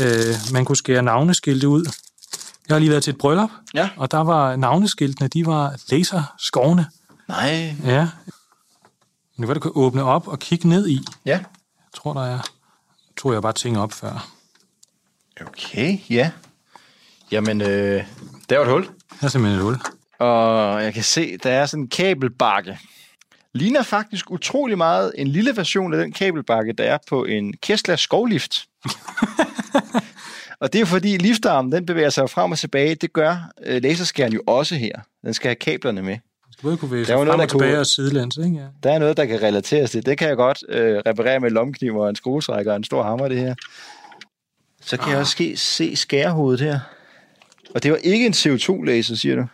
[0.00, 1.84] Øh, man kunne skære navneskilte ud.
[2.68, 3.90] Jeg har lige været til et bryllup, ja.
[3.96, 6.86] og der var navneskiltene, de var laserskovne.
[7.28, 7.74] Nej.
[7.84, 8.08] Ja.
[9.36, 11.00] Nu kan du kan åbne op og kigge ned i.
[11.26, 11.36] Ja.
[11.36, 12.30] Jeg tror, der er...
[12.30, 14.28] Jeg tror jeg bare ting op før.
[15.40, 16.30] Okay, ja.
[17.30, 18.04] Jamen, øh,
[18.48, 18.84] der er et hul.
[19.20, 19.80] Der er simpelthen et hul.
[20.18, 22.78] Og jeg kan se, der er sådan en kabelbakke.
[23.54, 27.96] Ligner faktisk utrolig meget en lille version af den kabelbakke, der er på en Kessler
[27.96, 28.64] skovlift.
[30.60, 32.94] og det er fordi liftarmen, den bevæger sig frem og tilbage.
[32.94, 34.92] Det gør øh, laserskæren jo også her.
[35.24, 36.18] Den skal have kablerne med.
[36.62, 38.56] Du kunne være frem og tilbage og sidelæns, ikke?
[38.56, 38.66] Ja.
[38.82, 40.06] Der er noget, der kan relateres til.
[40.06, 43.28] Det kan jeg godt øh, reparere med lomkniv og en skruestrækker og en stor hammer,
[43.28, 43.54] det her.
[44.80, 45.10] Så kan ah.
[45.10, 46.80] jeg også se skærehovedet her.
[47.74, 49.46] Og det var ikke en CO2-laser, siger du?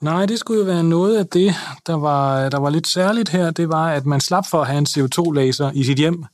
[0.00, 1.54] Nej, det skulle jo være noget af det,
[1.86, 3.50] der var, der var lidt særligt her.
[3.50, 6.24] Det var, at man slap for at have en CO2-laser i sit hjem,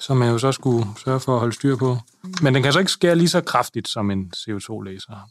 [0.00, 1.98] som man jo så skulle sørge for at holde styr på.
[2.42, 5.30] Men den kan så ikke skære lige så kraftigt som en CO2-laser.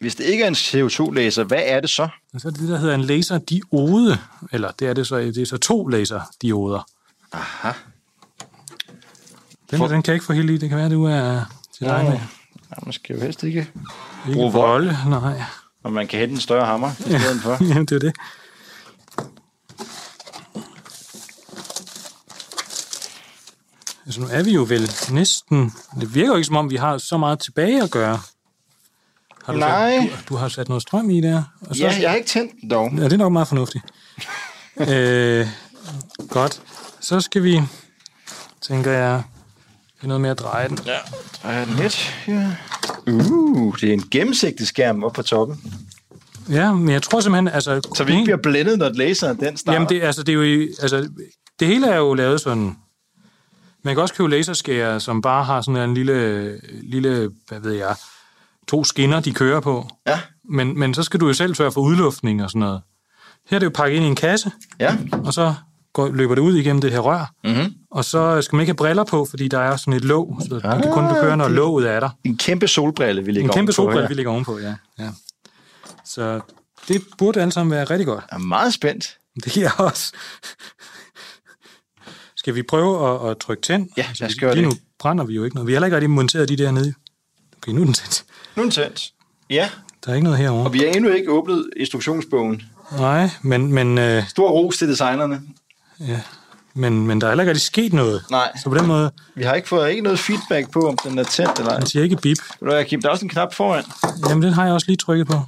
[0.00, 2.08] Hvis det ikke er en CO2-laser, hvad er det så?
[2.38, 4.18] Så er det det, der hedder en laserdiode,
[4.52, 6.86] eller det er det så, det er så to laserdioder.
[7.32, 7.72] Aha.
[9.70, 9.88] Den, For...
[9.88, 10.56] den kan jeg ikke få helt i.
[10.56, 11.40] Det kan være, du er
[11.78, 12.12] til dig med.
[12.70, 13.58] Ja, man skal jo helst ikke,
[14.26, 14.90] ikke bruge vold.
[15.06, 15.42] Nej.
[15.88, 17.64] Og man kan hente en større hammer i stedet for.
[17.74, 18.12] ja, det er det.
[24.06, 25.72] Altså nu er vi jo vel næsten...
[26.00, 28.20] Det virker jo ikke som om, vi har så meget tilbage at gøre.
[29.44, 30.00] Har du Nej.
[30.00, 31.42] Sat, du, du har sat noget strøm i der.
[31.60, 32.90] Og så, ja, jeg har ikke tændt den dog.
[32.96, 33.84] Ja, det er nok meget fornuftigt.
[34.88, 35.46] øh,
[36.28, 36.62] godt.
[37.00, 37.62] Så skal vi,
[38.60, 39.22] tænker jeg,
[39.98, 40.78] det er noget med at dreje den.
[40.86, 40.98] Ja,
[41.42, 42.14] dreje den lidt.
[42.28, 42.56] Ja.
[43.06, 45.60] Uh, det er en gennemsigtig skærm oppe på toppen.
[46.50, 47.90] Ja, men jeg tror simpelthen, altså...
[47.96, 49.76] Så vi ikke bliver blændet, når laseren den starter?
[49.76, 51.08] Jamen, det, altså, det er jo altså,
[51.60, 52.76] det hele er jo lavet sådan...
[53.84, 57.96] Man kan også købe laserskærer, som bare har sådan en lille, lille, hvad ved jeg,
[58.68, 59.88] to skinner, de kører på.
[60.06, 60.20] Ja.
[60.50, 62.80] Men, men så skal du jo selv sørge for udluftning og sådan noget.
[63.50, 64.96] Her er det jo pakket ind i en kasse, ja.
[65.24, 65.54] og så
[65.92, 67.32] går, løber det ud igennem det her rør.
[67.44, 67.74] Mm-hmm.
[67.90, 70.60] Og så skal man ikke have briller på, fordi der er sådan et låg, så
[70.64, 72.10] ah, du kan kun køre, når låget er der.
[72.24, 74.08] En kæmpe solbrille, vi ligger En kæmpe solbrille, ja.
[74.08, 74.74] vi ligger ovenpå, ja.
[74.98, 75.10] ja.
[76.04, 76.40] Så
[76.88, 78.24] det burde alle sammen være rigtig godt.
[78.30, 79.18] Jeg er meget spændt.
[79.44, 80.12] Det er også.
[82.36, 83.88] Skal vi prøve at, at trykke tænd?
[83.96, 84.62] Ja, lad os gøre det.
[84.62, 85.66] nu brænder vi jo ikke noget.
[85.66, 86.94] Vi har heller ikke rigtig monteret de der nede.
[87.56, 88.24] Okay, nu er den tændt.
[88.56, 89.12] Nu er den tændt.
[89.50, 89.70] Ja.
[90.04, 90.64] Der er ikke noget herovre.
[90.64, 92.62] Og vi har endnu ikke åbnet instruktionsbogen.
[92.98, 93.72] Nej, men...
[93.72, 95.42] men øh, Stor ros til designerne.
[96.00, 96.20] Ja,
[96.74, 98.24] men, men der er heller ikke rigtig sket noget.
[98.30, 98.52] Nej.
[98.62, 99.10] Så på den måde...
[99.34, 101.78] Vi har ikke fået ikke noget feedback på, om den er tændt eller ej.
[101.78, 102.38] Den siger ikke bip.
[102.60, 103.84] Ved du Kim, der er også en knap foran.
[104.28, 105.40] Jamen, den har jeg også lige trykket på.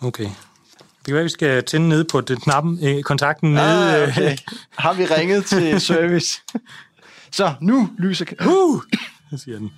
[0.00, 0.24] Okay.
[0.24, 4.02] Det kan være, vi skal tænde ned på den knappen, øh, kontakten nede.
[4.02, 4.36] Ah, okay.
[4.78, 6.40] Har vi ringet til service?
[7.32, 8.24] Så, nu lyser...
[8.46, 8.82] Uh!
[9.36, 9.72] siger den.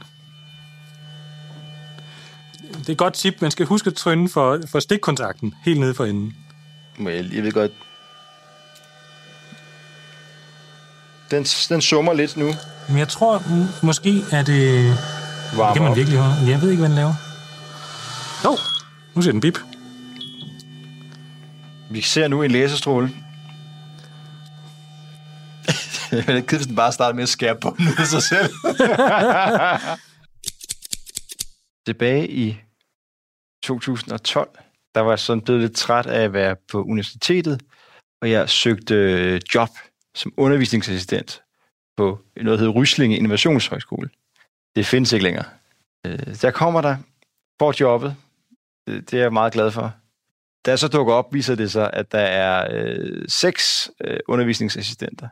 [2.78, 3.34] Det er et godt tip.
[3.40, 6.36] Man skal huske at tryne for, for stikkontakten helt nede for enden.
[6.98, 7.72] Jeg, jeg ved godt...
[11.30, 12.52] Den, den summer lidt nu.
[12.88, 13.42] Men jeg tror
[13.82, 14.94] måske, at det...
[15.56, 16.34] Varmer det kan man virkelig høre.
[16.46, 17.14] Jeg ved ikke, hvad den laver.
[18.44, 18.58] Jo, oh,
[19.14, 19.58] nu ser den bip.
[21.90, 23.08] Vi ser nu en laserstråle.
[26.12, 28.52] Jeg er ked, hvis den bare starter med at skære på den sig selv.
[31.86, 32.56] Tilbage i
[33.62, 34.48] 2012,
[34.94, 37.62] der var jeg sådan blevet lidt træt af at være på universitetet,
[38.22, 39.68] og jeg søgte øh, job
[40.18, 41.42] som undervisningsassistent
[41.96, 44.10] på noget, der hedder Ryslinge Innovationshøjskole.
[44.76, 45.44] Det findes ikke længere.
[46.06, 46.96] Øh, der kommer der,
[47.58, 48.16] får jobbet.
[48.86, 49.94] Det er jeg meget glad for.
[50.64, 55.28] Da jeg så dukker op, viser det sig, at der er øh, seks øh, undervisningsassistenter.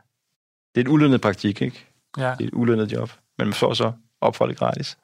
[0.75, 1.85] Det er et ulønnet praktik, ikke?
[2.17, 2.23] Ja.
[2.37, 4.97] Det er et ulønnet job, men man får så opholdet gratis.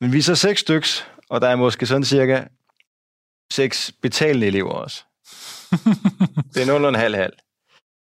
[0.00, 2.44] Men vi er så seks styks, og der er måske sådan cirka
[3.52, 5.04] seks betalende elever også.
[6.54, 7.32] det er nogenlunde halv-halv.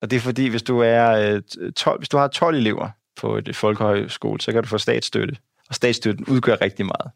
[0.02, 1.40] Og det er fordi, hvis du, er,
[1.76, 2.90] 12, øh, hvis du har 12 elever
[3.22, 5.38] på et folkehøjskole, så kan du få statsstøtte.
[5.70, 7.12] Og statsstøtten udgør rigtig meget.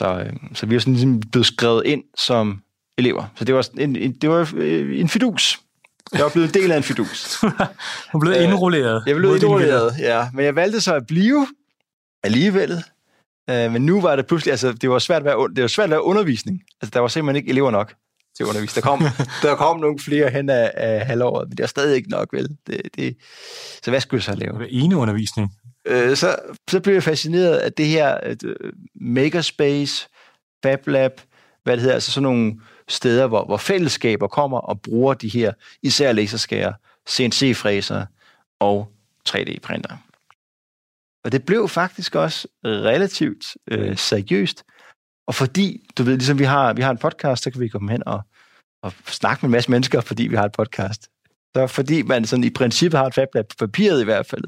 [0.00, 2.62] Så, øh, så vi er sådan ligesom blevet skrevet ind som
[2.98, 3.24] elever.
[3.36, 5.60] Så det var en, en, det var øh, en fidus.
[6.12, 7.40] Jeg var blevet en del af en fidus.
[8.12, 9.02] du blev indrulleret.
[9.06, 10.28] Jeg blev indrulleret, ja.
[10.34, 11.46] Men jeg valgte så at blive
[12.22, 12.84] alligevel
[13.50, 15.84] Øh, men nu var det pludselig, altså det var svært at være, det var svært
[15.84, 16.62] at være undervisning.
[16.82, 17.94] Altså der var simpelthen ikke elever nok
[18.36, 18.84] til undervisning.
[18.84, 19.02] Der kom,
[19.42, 22.48] der kom nogle flere hen af, af halvåret, men det er stadig ikke nok, vel?
[22.66, 23.16] Det, det,
[23.82, 24.58] så hvad skulle jeg så lave?
[24.58, 25.52] Det ene undervisning.
[25.84, 26.36] Øh, så,
[26.70, 30.08] så blev jeg fascineret af det her uh, Makerspace,
[30.62, 31.20] FabLab,
[31.62, 35.52] hvad det hedder, altså sådan nogle steder, hvor, hvor fællesskaber kommer og bruger de her
[35.82, 36.72] især laserskærer,
[37.08, 38.06] CNC-fræser
[38.60, 38.92] og
[39.28, 39.96] 3D-printer.
[41.24, 44.64] Og det blev faktisk også relativt øh, seriøst.
[45.30, 47.90] Og fordi, du ved, ligesom vi har, vi har en podcast, så kan vi komme
[47.90, 48.20] hen og,
[48.82, 51.08] og snakke med en masse mennesker, fordi vi har et podcast.
[51.56, 54.44] Så fordi man sådan i princippet har et FabLab på papiret i hvert fald,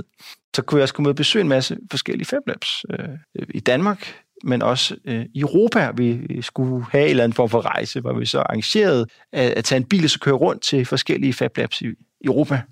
[0.57, 3.09] så kunne jeg også komme ud og besøge en masse forskellige FabLabs øh,
[3.49, 4.15] i Danmark,
[4.45, 5.91] men også øh, i Europa.
[5.97, 9.65] Vi skulle have en eller anden form for rejse, hvor vi så arrangerede at, at
[9.65, 12.63] tage en bil og så køre rundt til forskellige FabLabs i, i Europa.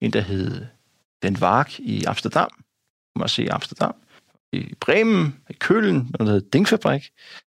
[0.00, 0.66] En, der hed
[1.22, 2.50] Den Vark i Amsterdam,
[3.16, 3.94] man se Amsterdam,
[4.52, 7.10] i Bremen, i Kølen, der hedder Dingfabrik,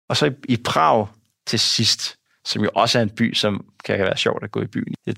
[0.09, 1.09] og så i, i Prag
[1.46, 4.66] til sidst, som jo også er en by, som kan være sjovt at gå i
[4.66, 4.94] byen.
[5.06, 5.14] Jeg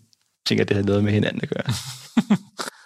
[0.46, 1.74] tænker, det har noget med hinanden at gøre.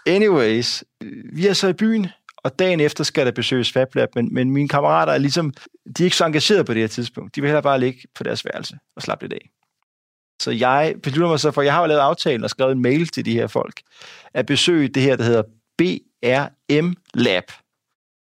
[0.16, 0.84] Anyways,
[1.32, 4.68] vi er så i byen, og dagen efter skal der besøges FabLab, men, men mine
[4.68, 5.52] kammerater er ligesom,
[5.96, 7.36] de er ikke så engagerede på det her tidspunkt.
[7.36, 9.50] De vil heller bare ligge på deres værelse og slappe lidt af.
[10.42, 13.08] Så jeg beslutter mig så for, jeg har jo lavet aftalen og skrevet en mail
[13.08, 13.80] til de her folk,
[14.34, 15.42] at besøge det her, der hedder
[15.78, 17.44] BRM Lab,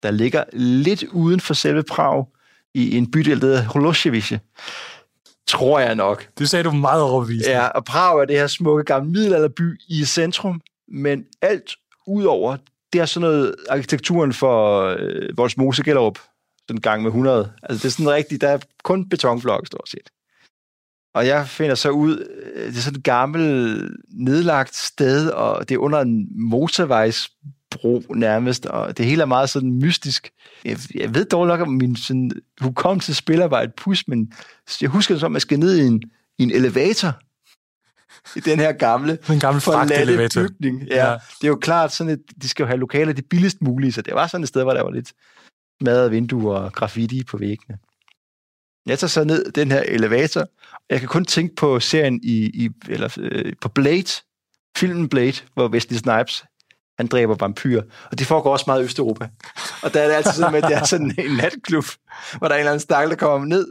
[0.04, 2.26] der ligger lidt uden for selve Prag,
[2.74, 4.40] i en bydel, der hedder Holosevice.
[5.48, 6.28] Tror jeg nok.
[6.38, 7.48] Det sagde du meget overbevist.
[7.48, 11.76] Ja, og Prag er det her smukke gamle middelalderby i centrum, men alt
[12.08, 12.58] udover,
[12.94, 16.20] det er sådan noget arkitekturen for øh, vores Mose Gellerup,
[16.70, 17.52] den gang med 100.
[17.64, 20.10] Altså det er sådan rigtigt, der er kun betonflok stort set.
[21.14, 25.76] Og jeg finder så ud, øh, det er sådan et gammelt, nedlagt sted, og det
[25.76, 26.28] er under en
[27.76, 30.30] motorvejsbro nærmest, og det hele er meget sådan mystisk.
[30.66, 34.34] Jeg, jeg ved dog nok, om min sådan, hukommelse spiller bare et pus, men
[34.82, 36.02] jeg husker det som, at jeg skal ned i en,
[36.38, 37.20] i en elevator,
[38.36, 40.84] i den her gamle, den gamle forladte bygning.
[40.88, 41.14] Ja, ja.
[41.14, 44.02] Det er jo klart, sådan et, de skal jo have lokaler det billigst mulige, så
[44.02, 45.14] det var sådan et sted, hvor der var lidt
[45.82, 47.78] smadrede vinduer og graffiti på væggene.
[48.86, 52.66] Jeg tager så ned den her elevator, og jeg kan kun tænke på serien i,
[52.66, 54.12] i eller, øh, på Blade,
[54.78, 56.44] filmen Blade, hvor Wesley Snipes
[56.98, 57.82] han dræber vampyrer.
[58.12, 59.30] Og det foregår også meget i Østeuropa.
[59.84, 61.86] Og der er det altid sådan, at det er sådan en natklub,
[62.38, 63.68] hvor der er en eller anden stakkel, der kommer ned,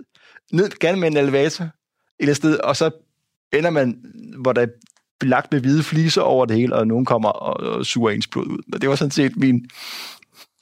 [0.52, 1.68] ned gerne med en elevator,
[2.20, 2.90] et sted, og så
[3.52, 4.00] ender man,
[4.38, 4.66] hvor der er
[5.22, 8.46] lagt med hvide fliser over det hele, og nogen kommer og, og suger ens blod
[8.46, 8.58] ud.
[8.72, 9.64] Og det var sådan set min,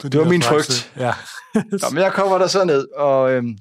[0.03, 0.93] det, det var min frygt.
[0.97, 1.13] Ja.
[1.55, 3.57] Nå, men jeg kommer der så ned, og øhm,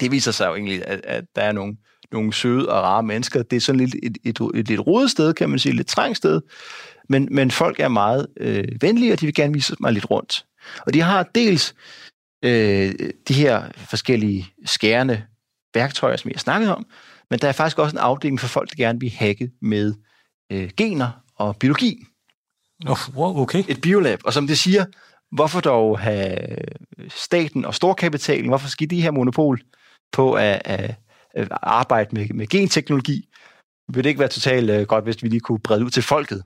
[0.00, 1.76] det viser sig jo egentlig, at, at der er nogle,
[2.12, 3.42] nogle søde og rare mennesker.
[3.42, 5.76] Det er sådan lidt et, et, et, et lidt rodet sted, kan man sige, et
[5.76, 6.40] lidt trængt sted.
[7.08, 10.44] Men, men folk er meget øh, venlige, og de vil gerne vise mig lidt rundt.
[10.86, 11.74] Og de har dels
[12.44, 12.94] øh,
[13.28, 15.22] de her forskellige skærende
[15.74, 16.86] værktøjer, som jeg har snakket om,
[17.30, 19.94] men der er faktisk også en afdeling for folk, der gerne vil hacke med
[20.52, 22.04] øh, gener og biologi.
[22.86, 23.64] Oh, wow, okay.
[23.68, 24.20] Et biolab.
[24.24, 24.84] Og som det siger,
[25.32, 26.38] hvorfor dog have
[27.08, 29.60] staten og storkapitalen, hvorfor skal de her monopol
[30.12, 30.94] på at, at,
[31.34, 33.28] at arbejde med, med genteknologi?
[33.88, 36.42] Vil det ikke være totalt uh, godt, hvis vi lige kunne brede ud til folket?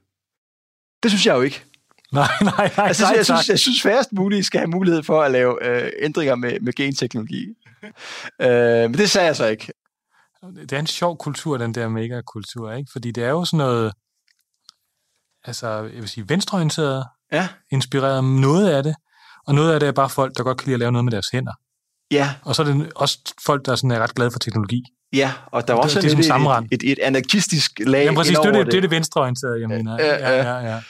[1.03, 1.65] Det synes jeg jo ikke.
[2.13, 2.87] Nej, nej, nej.
[2.87, 5.89] Altså, nej, jeg, synes, jeg synes færrest muligt skal have mulighed for at lave uh,
[5.99, 7.49] ændringer med, med genteknologi.
[8.43, 8.49] uh,
[8.91, 9.73] men det sagde jeg så ikke.
[10.43, 12.89] Det er en sjov kultur, den der megakultur, ikke?
[12.93, 13.93] Fordi det er jo sådan noget,
[15.45, 17.49] altså, jeg vil sige, venstreorienteret, ja.
[17.71, 18.95] inspireret noget af det,
[19.47, 21.13] og noget af det er bare folk, der godt kan lide at lave noget med
[21.13, 21.53] deres hænder.
[22.13, 22.35] Ja.
[22.43, 24.83] Og så er det også folk, der sådan er ret glade for teknologi.
[25.13, 28.39] Ja, og der er også det, det er et, et, et, anarkistisk lag Ja, præcis,
[28.39, 29.97] det er det, det, er det venstreorienterede, jeg mener.
[30.01, 30.75] Ja, ja, ja.
[30.75, 30.81] ja.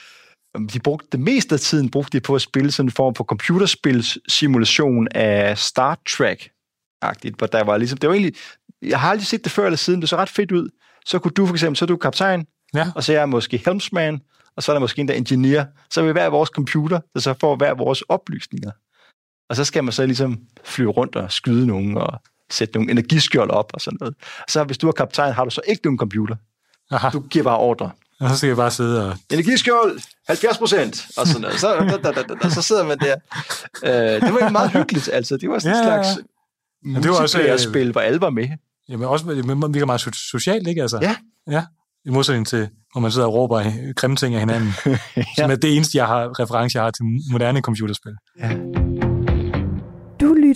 [0.73, 3.23] De brugte det meste af tiden brugte de på at spille sådan en form for
[3.23, 8.35] computerspilssimulation af Star Trek-agtigt, hvor der var ligesom, det var egentlig,
[8.81, 10.69] jeg har aldrig set det før eller siden, det så ret fedt ud.
[11.05, 12.91] Så kunne du for eksempel, så er du kaptajn, ja.
[12.95, 14.19] og så er jeg måske helmsman,
[14.55, 15.65] og så er der måske en der engineer.
[15.89, 18.71] Så er vi hver vores computer, der så får hver vores oplysninger.
[19.49, 23.49] Og så skal man så ligesom flyve rundt og skyde nogen og sætte nogle energiskjold
[23.49, 24.15] op og sådan noget.
[24.49, 26.35] Så hvis du er kaptajn, har du så ikke nogen computer.
[26.91, 27.09] Aha.
[27.09, 27.91] Du giver bare ordre.
[28.19, 29.17] Og så skal jeg bare sidde og...
[29.31, 31.59] Energiskjold, 70 procent, og sådan noget.
[31.59, 33.15] Så, da, da, da, da, så sidder man der.
[33.83, 35.37] Øh, det var meget hyggeligt, altså.
[35.37, 36.07] Det var sådan ja, en slags
[36.85, 36.99] ja.
[36.99, 38.47] det var også spil, hvor alle var med.
[38.89, 40.81] Jamen også, det virker meget socialt, ikke?
[40.81, 40.99] Altså.
[41.01, 41.15] Ja.
[41.51, 41.65] Ja,
[42.05, 44.73] i modsætning til, hvor man sidder og råber grimme ting af hinanden.
[44.85, 45.23] ja.
[45.37, 48.13] Som er det eneste, jeg har, reference, jeg har til moderne computerspil.
[48.39, 48.57] Ja.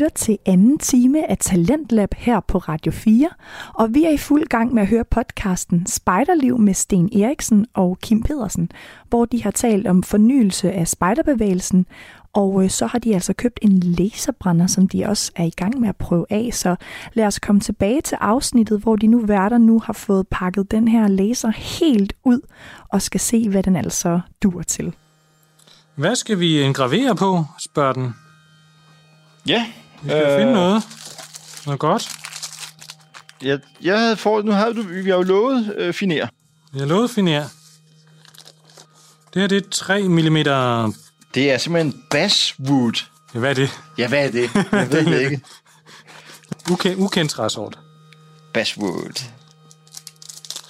[0.02, 3.30] Lytter til anden time af Talentlab her på Radio 4,
[3.74, 7.98] og vi er i fuld gang med at høre podcasten Spejderliv med Sten Eriksen og
[8.02, 8.72] Kim Pedersen,
[9.10, 11.86] hvor de har talt om fornyelse af spejderbevægelsen,
[12.34, 15.80] Og øh, så har de altså købt en laserbrænder, som de også er i gang
[15.80, 16.50] med at prøve af.
[16.54, 16.76] Så
[17.14, 20.88] lad os komme tilbage til afsnittet, hvor de nu værter nu har fået pakket den
[20.88, 22.40] her laser helt ud
[22.90, 24.94] og skal se, hvad den altså dur til.
[25.96, 28.14] Hvad skal vi engravere på, spørger den.
[29.48, 29.66] Ja.
[30.02, 30.40] Vi skal øh...
[30.40, 30.84] finde noget.
[31.66, 32.10] Noget godt.
[33.42, 36.28] Jeg, jeg havde for, nu havde du, vi har jo lovet øh, finer.
[36.74, 37.50] Har lovet finer.
[39.34, 40.94] Det her det er 3 mm.
[41.34, 43.04] Det er simpelthen basswood.
[43.34, 43.82] Ja, hvad er det?
[43.98, 44.50] Ja, hvad er det?
[44.72, 45.42] Jeg ved det ikke.
[46.72, 47.80] Ukendt, ukendt træsort.
[48.54, 49.24] Basswood.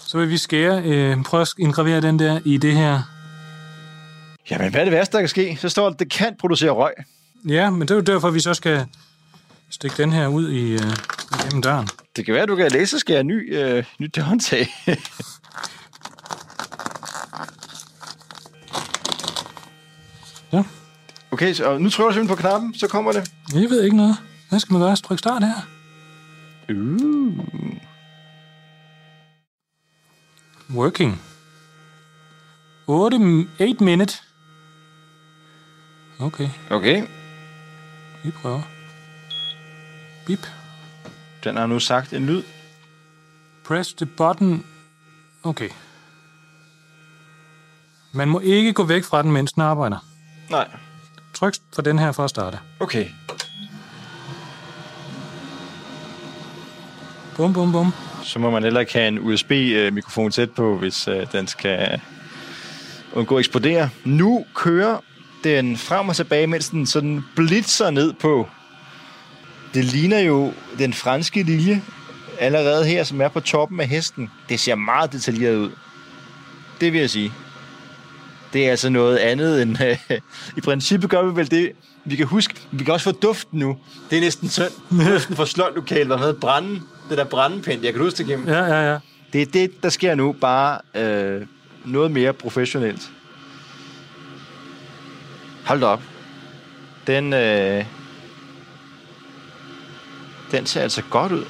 [0.07, 3.01] Så vil vi skære, øh, prøve at indgravere den der i det her.
[4.51, 5.57] Jamen, hvad er det værste, der kan ske?
[5.61, 6.93] Så står der, at det kan producere røg.
[7.47, 8.85] Ja, men det er jo derfor, vi så skal
[9.71, 10.97] stikke den her ud i, øh,
[11.39, 11.87] igennem døren.
[12.15, 14.67] Det kan være, du kan laserskære ny, øh, nyt håndtag.
[20.53, 20.63] ja.
[21.31, 23.31] Okay, så nu trykker du simpelthen på knappen, så kommer det.
[23.53, 24.15] Jeg ved ikke noget.
[24.49, 24.95] Hvad skal man gøre?
[24.95, 25.67] Tryk start her.
[26.69, 27.37] Uh.
[30.75, 31.21] Working.
[32.87, 33.17] 8,
[33.59, 34.13] 8 minute.
[36.19, 36.49] Okay.
[36.69, 37.03] Okay.
[38.23, 38.61] Vi prøver.
[40.25, 40.47] Bip.
[41.43, 42.43] Den har nu sagt en lyd.
[43.63, 44.65] Press the button.
[45.43, 45.69] Okay.
[48.13, 50.05] Man må ikke gå væk fra den, mens den arbejder.
[50.49, 50.67] Nej.
[51.33, 52.59] Tryk for den her for at starte.
[52.79, 53.05] Okay.
[57.35, 57.93] Bum, bum, bum.
[58.23, 62.01] Så må man heller ikke have en USB-mikrofon tæt på, hvis uh, den skal
[63.13, 63.89] undgå at eksplodere.
[64.05, 64.97] Nu kører
[65.43, 68.49] den frem og tilbage, mens den sådan blitzer ned på.
[69.73, 71.81] Det ligner jo den franske lilje
[72.39, 74.29] allerede her, som er på toppen af hesten.
[74.49, 75.71] Det ser meget detaljeret ud.
[76.81, 77.33] Det vil jeg sige.
[78.53, 79.77] Det er altså noget andet end...
[79.81, 80.17] Uh,
[80.57, 81.71] I princippet gør vi vel det,
[82.05, 82.53] vi kan huske.
[82.71, 83.77] Vi kan også få duften nu.
[84.09, 84.71] Det er næsten synd.
[85.13, 86.81] Duften fra slotlokalet var med brænde.
[87.09, 87.83] Det der brændepind.
[87.83, 88.47] Jeg kan huske det, Kim.
[88.47, 88.97] Ja, ja, ja.
[89.33, 90.35] Det er det, der sker nu.
[90.41, 91.41] Bare øh,
[91.85, 93.11] noget mere professionelt.
[95.65, 96.01] Hold op.
[97.07, 97.85] Den, øh,
[100.51, 101.45] den ser altså godt ud.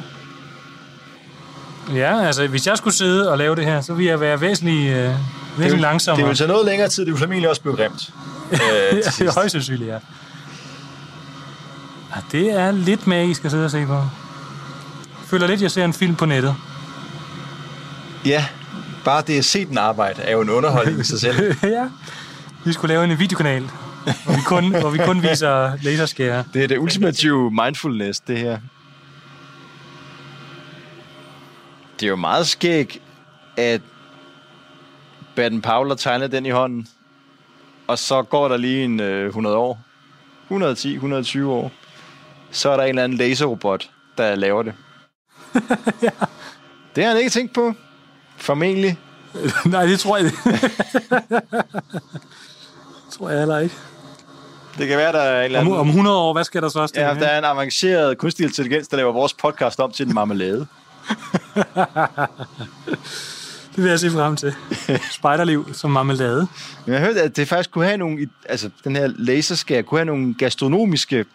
[1.93, 4.95] Ja, altså hvis jeg skulle sidde og lave det her, så ville jeg være væsentligt,
[4.95, 6.21] øh, væsentligt det langsommere.
[6.21, 8.09] Det vil tage noget længere tid, det vil formentlig også blive grimt.
[8.51, 9.93] øh, det er højst sandsynligt, ja.
[12.15, 12.21] ja.
[12.31, 13.93] Det er lidt magisk at sidde og se på.
[13.93, 16.55] Jeg føler lidt, at jeg ser en film på nettet.
[18.25, 18.45] Ja,
[19.05, 21.55] bare det at se den arbejde er jo en underholdning i sig selv.
[21.63, 21.89] ja,
[22.65, 23.69] vi skulle lave en videokanal,
[24.25, 26.43] hvor vi kun, hvor vi kun viser laserskære.
[26.53, 28.57] Det er det ultimative mindfulness, det her.
[32.01, 33.01] Det er jo meget skæg,
[33.57, 33.81] at
[35.35, 36.87] Baden Powell tegner den i hånden,
[37.87, 39.79] og så går der lige en øh, 100 år.
[40.43, 41.71] 110, 120 år.
[42.51, 44.73] Så er der en eller anden laserrobot, der laver det.
[46.03, 46.09] ja.
[46.95, 47.73] Det har han ikke tænkt på.
[48.37, 48.97] Formentlig.
[49.65, 50.33] Nej, det tror jeg det.
[53.11, 53.75] tror jeg heller ikke.
[54.77, 55.73] Det kan være, der er en eller anden...
[55.73, 58.87] Om, om 100 år, hvad skal der så Ja, der er en avanceret kunstig intelligens,
[58.87, 60.67] der laver vores podcast om til en marmelade.
[63.75, 64.55] det vil jeg se frem til.
[65.11, 66.47] Spejderliv som marmelade.
[66.85, 68.29] Men jeg har hørt, at det faktisk kunne have nogle...
[68.45, 71.25] Altså, den her laserskær kunne have nogle gastronomiske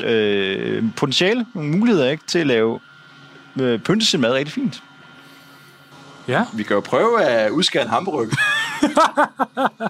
[0.00, 2.24] øh, potentiale, nogle muligheder, ikke?
[2.26, 2.80] Til at lave
[3.60, 4.82] øh, pynte sin mad rigtig fint.
[6.28, 6.44] Ja.
[6.54, 8.26] Vi kan jo prøve at udskære en hamburg.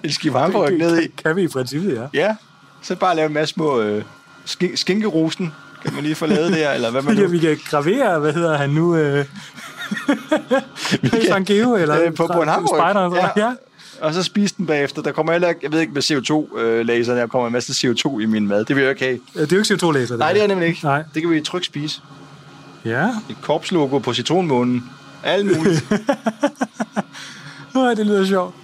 [0.03, 1.07] en skive hamburg ned i.
[1.07, 2.07] Kan vi i princippet, ja.
[2.13, 2.35] Ja,
[2.81, 4.03] så bare lave en masse små øh,
[4.45, 5.53] sk- skinkerosen.
[5.87, 7.27] Kan man lige få lavet der, eller hvad man nu...
[7.27, 8.95] Vi kan gravere, hvad hedder han nu?
[8.95, 9.25] Øh...
[11.29, 12.03] Sankt Geo, eller?
[12.03, 13.15] Øh, på, på en hamburg.
[13.15, 13.47] Ja.
[13.47, 13.53] ja.
[14.01, 15.01] Og så spise den bagefter.
[15.01, 18.47] Der kommer heller jeg ved ikke med CO2-laser, der kommer en masse CO2 i min
[18.47, 18.65] mad.
[18.65, 19.19] Det vil jeg ikke have.
[19.33, 20.17] Det er jo ikke CO2-laser.
[20.17, 20.79] Nej, det er nemlig ikke.
[20.83, 21.03] Nej.
[21.13, 22.01] Det kan vi trygt spise.
[22.85, 23.07] Ja.
[23.29, 24.89] Et korpslogo på citronmånen.
[25.23, 25.91] Alt muligt.
[27.75, 28.55] Nej, det lyder sjovt.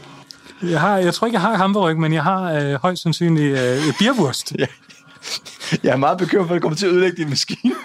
[0.64, 3.82] Jeg, har, jeg tror ikke, jeg har hamburg, men jeg har øh, højst sandsynligt øh,
[4.00, 4.54] bierwurst.
[4.60, 4.66] ja.
[5.84, 7.76] Jeg er meget bekymret for, at det kommer til at ødelægge din maskine.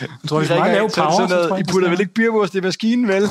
[0.00, 1.28] jeg tror, det er meget lave power.
[1.28, 3.22] Sådan noget, I putter vel ikke bierwurst i maskinen, vel?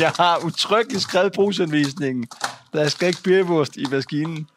[0.00, 2.26] jeg har utryggeligt skrevet brugsanvisningen.
[2.72, 4.48] Der skal ikke bierwurst i maskinen.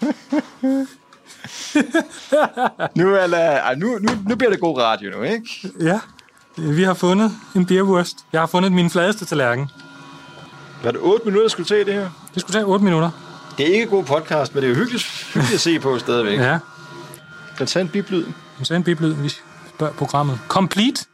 [2.96, 5.70] nu, er der, nu, nu, nu bliver det god radio nu, ikke?
[5.80, 6.00] Ja.
[6.60, 8.16] Vi har fundet en bierwurst.
[8.32, 9.70] Jeg har fundet min fladeste tallerken.
[10.84, 12.10] Var det 8 minutter, skulle tage det her?
[12.34, 13.10] Det skulle tage 8 minutter.
[13.58, 15.04] Det er ikke en god podcast, men det er jo hyggeligt,
[15.34, 16.38] hyggeligt at se på stadigvæk.
[16.38, 16.58] ja.
[17.58, 18.24] Den sagde en biblyd.
[18.58, 19.28] Den sagde en biblyd, vi
[19.74, 20.38] spørger programmet.
[20.48, 21.04] Complete.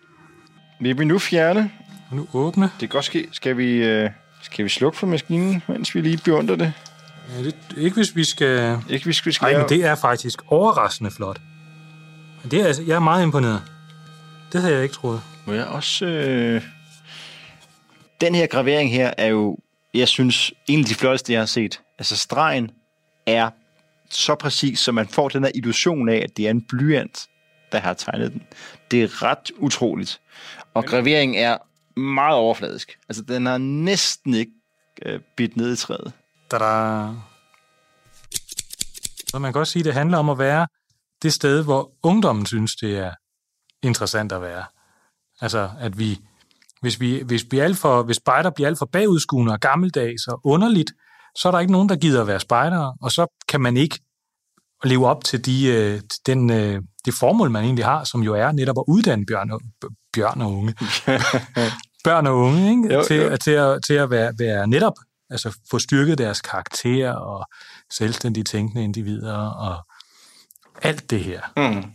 [0.81, 1.71] Vi vil nu fjerne
[2.13, 2.63] Nu åbne.
[2.65, 3.29] Det kan godt ske.
[3.33, 4.11] Skal vi, øh,
[4.43, 6.73] skal vi slukke for maskinen, mens vi lige beundrer det?
[7.37, 8.79] Ja, det, ikke hvis vi skal...
[8.89, 9.53] Ikke hvis vi skal...
[9.53, 11.41] Nej, men det er faktisk overraskende flot.
[12.51, 13.63] Det er, altså, jeg er meget imponeret.
[14.53, 15.23] Det havde jeg ikke troet.
[15.47, 16.07] Må jeg også...
[16.07, 16.63] Øh...
[18.21, 19.59] Den her gravering her er jo,
[19.95, 21.81] jeg synes, en af de flotteste, jeg har set.
[21.99, 22.71] Altså stregen
[23.27, 23.51] er
[24.11, 27.27] så præcis, så man får den her illusion af, at det er en blyant,
[27.73, 28.43] der har tegnet den.
[28.91, 30.21] Det er ret utroligt.
[30.75, 31.57] Og graveringen er
[32.01, 32.99] meget overfladisk.
[33.09, 34.53] Altså, den har næsten ikke
[35.03, 36.13] øh, bidt ned i træet.
[36.51, 37.09] Da-da.
[39.29, 40.67] Så man kan også sige, at det handler om at være
[41.23, 43.13] det sted, hvor ungdommen synes, det er
[43.87, 44.65] interessant at være.
[45.41, 46.19] Altså, at vi,
[46.81, 50.41] hvis, vi, hvis, vi alt for, hvis spejder bliver alt for bagudskuende og gammeldags og
[50.45, 50.93] underligt,
[51.37, 54.01] så er der ikke nogen, der gider at være spejdere, og så kan man ikke
[54.85, 58.53] leve op til, de, øh, den, øh, det formål, man egentlig har, som jo er
[58.53, 59.61] netop at uddanne bjørn og,
[60.13, 60.75] bjørn og unge.
[62.05, 62.95] Børn og unge, ikke?
[62.95, 63.37] Jo, til, jo.
[63.37, 64.93] Til, at, til at være, være netop,
[65.31, 67.47] altså få styrket deres karakter og
[67.91, 69.87] selvstændigt tænkende individer og
[70.83, 71.41] alt det her.
[71.57, 71.93] Mm.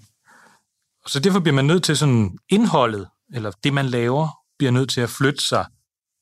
[1.07, 4.27] Så derfor bliver man nødt til sådan indholdet, eller det man laver,
[4.57, 5.65] bliver nødt til at flytte sig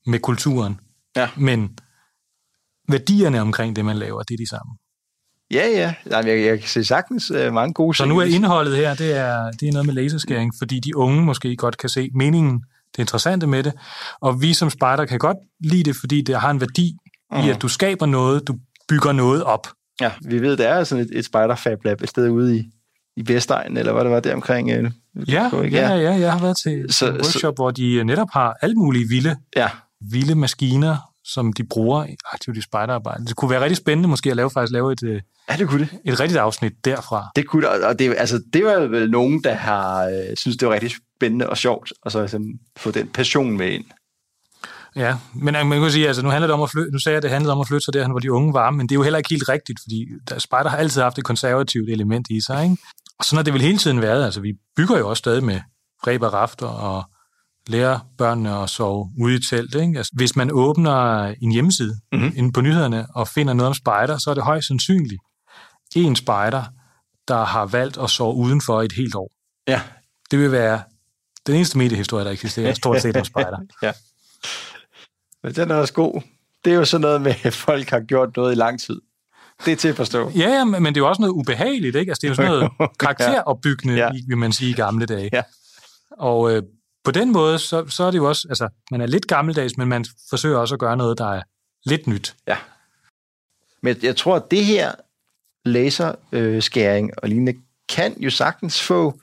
[0.05, 0.80] med kulturen.
[1.15, 1.30] Ja.
[1.38, 1.77] Men
[2.89, 4.73] værdierne omkring det, man laver, det er de samme.
[5.51, 5.93] Ja, ja.
[6.05, 9.17] Jeg, jeg, jeg kan se sagtens uh, mange gode Så nu er indholdet her, det
[9.17, 12.63] er, det er noget med laserskæring, fordi de unge måske godt kan se meningen,
[12.95, 13.73] det interessante med det,
[14.21, 16.97] og vi som spejder kan godt lide det, fordi det har en værdi
[17.32, 17.38] mm.
[17.38, 17.49] i, mhm.
[17.49, 18.55] at du skaber noget, du
[18.89, 19.67] bygger noget op.
[20.01, 22.63] Ja, vi ved, der er sådan et, et spider-fab lab et sted ude i,
[23.20, 24.72] i Vestegn, eller hvad det var der omkring.
[24.72, 24.91] Øh,
[25.28, 28.28] ja, ja, ja, ja, jeg har været til så, en workshop, så, hvor de netop
[28.34, 29.70] har alle mulige vilde, ja.
[30.11, 33.26] vilde maskiner, som de bruger aktivt i spejderarbejde.
[33.26, 35.80] Det kunne være rigtig spændende måske at lave, faktisk lave et, øh, ja, det kunne
[35.80, 35.99] det.
[36.05, 37.28] et rigtigt afsnit derfra.
[37.36, 40.67] Det kunne det, og det, altså, det var vel nogen, der har øh, synes det
[40.67, 43.86] var rigtig spændende og sjovt, og så altså, få den passion med ind.
[44.95, 47.17] Ja, men man kan sige, altså nu handler det om at flytte, nu sagde jeg,
[47.17, 48.95] at det handlede om at flytte sig derhen, hvor de unge var, men det er
[48.95, 52.41] jo heller ikke helt rigtigt, fordi der, Spider har altid haft et konservativt element i
[52.41, 52.78] sig, ikke?
[53.20, 55.61] Og sådan har det vel hele tiden været, altså vi bygger jo også stadig med
[56.07, 57.03] ræb og rafter og
[57.67, 59.76] lærer børnene at sove ude i telt.
[59.76, 59.97] Ikke?
[59.97, 62.32] Altså, hvis man åbner en hjemmeside mm-hmm.
[62.36, 65.22] inde på nyhederne og finder noget om spejder, så er det højst sandsynligt
[65.95, 66.63] en spejder,
[67.28, 69.32] der har valgt at sove udenfor et helt år.
[69.67, 69.82] Ja.
[70.32, 70.84] Det vil være
[71.47, 73.57] den eneste mediehistorie, der eksisterer, stort set om spejder.
[73.84, 73.91] ja.
[75.43, 76.22] Men den er også god.
[76.65, 79.01] Det er jo sådan noget med, at folk har gjort noget i lang tid.
[79.66, 80.30] Det er til at forstå.
[80.30, 82.10] Ja, ja men det er jo også noget ubehageligt, ikke?
[82.10, 84.10] Altså, det er jo sådan noget karakteropbyggende, ja.
[84.28, 85.30] vil man sige, i gamle dage.
[85.34, 85.41] Ja.
[86.12, 86.64] Og øh,
[87.03, 89.88] på den måde, så, så er det jo også, altså, man er lidt gammeldags, men
[89.88, 91.41] man forsøger også at gøre noget, der er
[91.86, 92.36] lidt nyt.
[92.47, 92.57] Ja.
[93.82, 94.91] Men jeg tror, at det her
[95.66, 99.20] laserskæring øh, og lignende kan jo sagtens få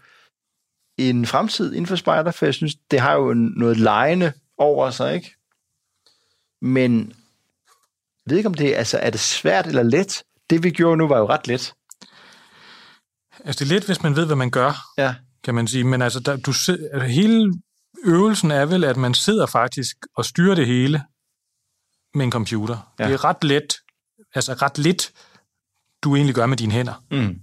[0.99, 5.15] en fremtid inden for spejder, for jeg synes, det har jo noget lejende over sig,
[5.15, 5.35] ikke?
[6.63, 7.13] Men
[8.27, 10.23] jeg ved ikke, om det altså, er det svært eller let.
[10.51, 11.75] Det, vi gjorde nu, var jo ret let.
[13.45, 15.15] Altså, det er let, hvis man ved, hvad man gør, ja.
[15.45, 15.85] kan man sige.
[15.85, 17.55] Men altså, der, du, altså, hele
[18.05, 21.03] øvelsen er vel, at man sidder faktisk og styrer det hele
[22.15, 22.95] med en computer.
[22.99, 23.05] Ja.
[23.05, 23.75] Det er ret let,
[24.35, 25.13] altså ret lidt,
[26.05, 27.05] du egentlig gør med dine hænder.
[27.11, 27.41] Mm.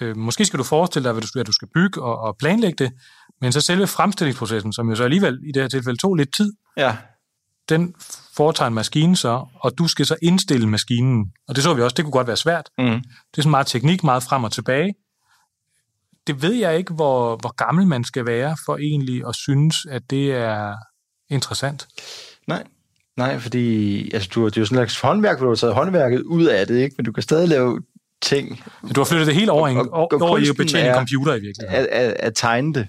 [0.00, 2.84] Øh, måske skal du forestille dig, hvad du, at du skal bygge og, og planlægge
[2.84, 2.92] det,
[3.40, 6.52] men så selve fremstillingsprocessen, som jo så alligevel i det her tilfælde tog lidt tid,
[6.76, 6.96] ja.
[7.68, 7.94] Den
[8.36, 11.32] foretager en maskine så, og du skal så indstille maskinen.
[11.48, 12.70] Og det så vi også, det kunne godt være svært.
[12.78, 12.84] Mm.
[12.84, 14.94] Det er sådan meget teknik, meget frem og tilbage
[16.26, 20.02] det ved jeg ikke, hvor, hvor gammel man skal være for egentlig at synes, at
[20.10, 20.74] det er
[21.30, 21.88] interessant.
[22.46, 22.64] Nej,
[23.16, 25.74] Nej, fordi altså, du, det er jo sådan en slags håndværk, hvor du har taget
[25.74, 26.94] håndværket ud af det, ikke?
[26.98, 27.80] men du kan stadig lave
[28.22, 28.64] ting.
[28.94, 31.40] Du har flyttet det helt over, og, og, over i at betjene en computer i
[31.40, 31.84] virkeligheden.
[31.84, 32.88] At, at, at tegne det.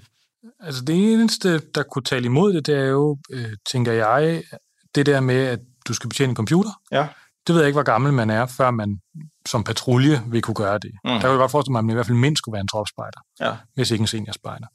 [0.60, 4.42] Altså det eneste, der kunne tale imod det, det er jo, øh, tænker jeg,
[4.94, 6.70] det der med, at du skal betjene en computer.
[6.92, 7.06] Ja.
[7.46, 9.00] Det ved jeg ikke, hvor gammel man er, før man
[9.46, 10.90] som patrulje vil kunne gøre det.
[11.04, 11.10] Mm.
[11.10, 12.68] Der kan jeg godt forestille mig, at man i hvert fald mindst skulle være en
[12.68, 13.56] tropspejder, ja.
[13.74, 14.66] hvis ikke en seniorspejder.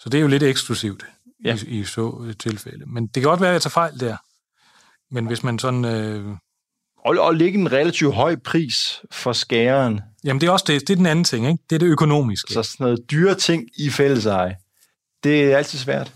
[0.00, 1.06] Så det er jo lidt eksklusivt
[1.44, 1.56] ja.
[1.66, 2.84] i, i så tilfælde.
[2.86, 4.16] Men det kan godt være, at jeg tager fejl der.
[5.14, 5.84] Men hvis man sådan...
[5.84, 6.36] Øh...
[7.04, 10.00] Og, og lægge en relativt høj pris for skæren.
[10.24, 10.80] Jamen det er også det.
[10.80, 11.64] Det er den anden ting, ikke?
[11.70, 12.52] Det er det økonomiske.
[12.52, 14.56] Så sådan noget dyre ting i fælleseje.
[15.24, 16.12] Det er altid svært.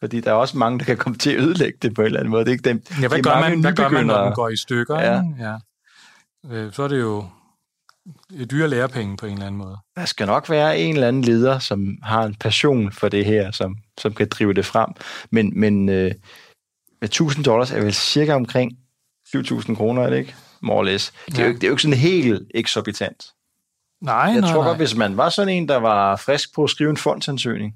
[0.00, 2.20] Fordi der er også mange, der kan komme til at ødelægge det på en eller
[2.20, 2.44] anden måde.
[2.44, 2.82] Det er ikke dem.
[3.02, 5.00] Ja, hvad, gør man, hvad gør man, når den går i stykker?
[5.00, 5.22] Ja.
[5.40, 5.56] ja.
[6.50, 7.24] Øh, så er det jo
[8.50, 9.76] dyre lærepenge på en eller anden måde.
[9.96, 13.50] Der skal nok være en eller anden leder, som har en passion for det her,
[13.50, 14.90] som, som kan drive det frem.
[15.30, 16.12] Men, men øh,
[17.00, 18.72] med 1000 dollars er vel cirka omkring
[19.32, 20.34] 7000 kroner, er det ikke?
[20.60, 21.12] More or less.
[21.26, 21.48] Det er, ja.
[21.48, 23.26] jo, det er jo ikke sådan helt eksorbitant.
[24.00, 24.68] Nej, Jeg nej, tror nej.
[24.68, 27.74] godt, hvis man var sådan en, der var frisk på at skrive en fondsansøgning,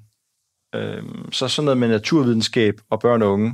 [0.75, 3.53] Øh, så sådan noget med naturvidenskab og børn og unge,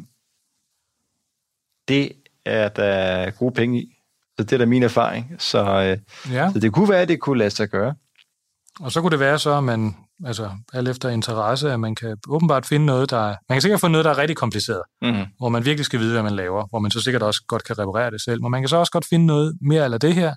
[1.87, 2.11] det
[2.45, 3.93] er der gode penge i.
[4.37, 5.35] Så det er da min erfaring.
[5.39, 6.51] Så, øh, ja.
[6.53, 7.95] så det kunne være, at det kunne lade sig gøre.
[8.79, 9.95] Og så kunne det være så, at man,
[10.25, 13.87] altså alt efter interesse, at man kan åbenbart finde noget, der man kan sikkert få
[13.87, 15.25] noget, der er rigtig kompliceret, mm.
[15.37, 17.79] hvor man virkelig skal vide, hvad man laver, hvor man så sikkert også godt kan
[17.79, 18.41] reparere det selv.
[18.41, 20.35] Men man kan så også godt finde noget mere eller det her,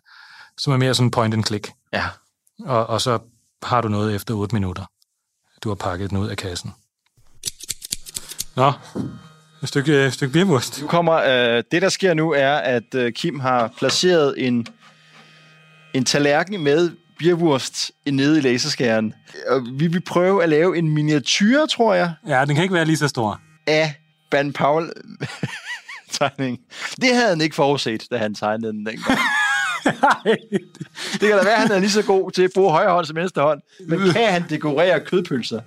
[0.59, 1.72] som er mere sådan point and click.
[1.93, 2.05] Ja.
[2.64, 3.18] Og, og så
[3.62, 4.85] har du noget efter 8 minutter.
[5.64, 6.70] Du har pakket den ud af kassen.
[8.56, 8.72] Nå,
[9.62, 10.80] et stykke, et stykke birmurst.
[10.82, 14.66] Nu kommer, øh, det der sker nu er, at øh, Kim har placeret en,
[15.94, 19.14] en tallerken med birwurst nede i laserskæren.
[19.48, 22.12] Og vi vil prøve at lave en miniatyr, tror jeg.
[22.26, 23.40] Ja, den kan ikke være lige så stor.
[23.66, 23.94] Af
[24.32, 24.92] Van Paul
[26.11, 26.58] tegning.
[27.02, 29.18] Det havde han ikke forudset, da han tegnede den dengang.
[31.12, 33.07] Det kan da være, at han er lige så god til at bruge højre hånd
[33.07, 33.61] som venstre hånd.
[33.89, 35.61] Men kan han dekorere kødpølser?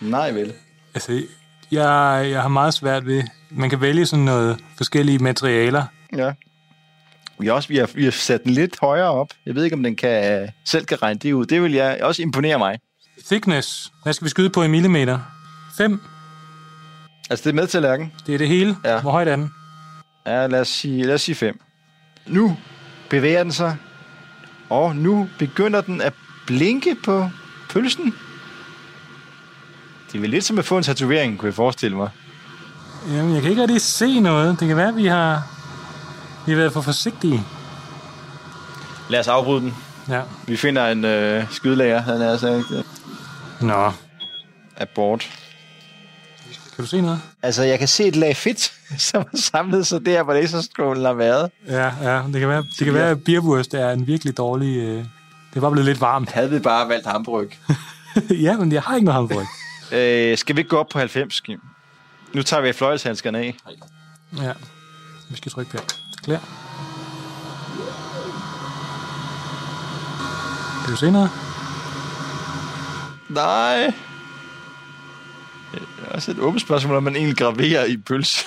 [0.00, 0.52] Nej vel.
[0.94, 1.22] Altså,
[1.70, 3.22] jeg, jeg har meget svært ved...
[3.50, 5.84] Man kan vælge sådan noget forskellige materialer.
[6.16, 6.32] Ja.
[7.38, 9.28] Vi har, også, vi, har, vi har sat den lidt højere op.
[9.46, 11.46] Jeg ved ikke, om den kan, selv kan regne det ud.
[11.46, 12.78] Det vil jeg også imponere mig.
[13.26, 13.92] Thickness.
[14.02, 15.18] Hvad skal vi skyde på i millimeter?
[15.76, 16.00] 5?
[17.30, 18.12] Altså, det er med til lærken?
[18.26, 18.76] Det er det hele.
[18.84, 19.00] Ja.
[19.00, 19.50] Hvor højt er den?
[20.26, 21.60] Ja, lad os sige, lad os sige 5.
[22.26, 22.56] Nu
[23.12, 23.76] bevæger den sig,
[24.70, 26.12] og nu begynder den at
[26.46, 27.30] blinke på
[27.70, 28.14] pølsen.
[30.06, 32.10] Det er vel lidt som at få en tatovering, kunne jeg forestille mig.
[33.08, 34.60] Jamen, jeg kan ikke rigtig se noget.
[34.60, 35.42] Det kan være, at vi har,
[36.46, 37.44] vi har været for forsigtige.
[39.08, 39.74] Lad os afbryde den.
[40.08, 40.20] Ja.
[40.46, 42.64] Vi finder en øh, skydelager, han er sagt.
[43.60, 43.92] Nå.
[44.76, 45.30] Abort.
[46.76, 47.20] Kan du se noget?
[47.42, 48.72] Altså, jeg kan se et lag fedt,
[49.10, 51.50] som har samlet sig der, hvor laserskålen har været.
[51.68, 52.22] Ja, ja.
[52.32, 54.76] Det kan være, det kan være at birwurst er en virkelig dårlig...
[54.76, 55.04] Øh,
[55.54, 56.30] det var blevet lidt varmt.
[56.30, 57.46] Havde vi bare valgt hamburg.
[58.46, 59.46] ja, men jeg har ikke noget hamburg.
[59.98, 61.60] øh, skal vi ikke gå op på 90, Kim?
[62.32, 63.56] Nu tager vi fløjelshandskerne af.
[64.42, 64.52] Ja.
[65.30, 65.78] Vi skal trykke på.
[66.24, 66.40] Klar.
[70.84, 71.30] Kan du se noget?
[73.28, 73.92] Nej.
[75.72, 78.46] Det er også et åbent spørgsmål, om man egentlig graverer i pølse.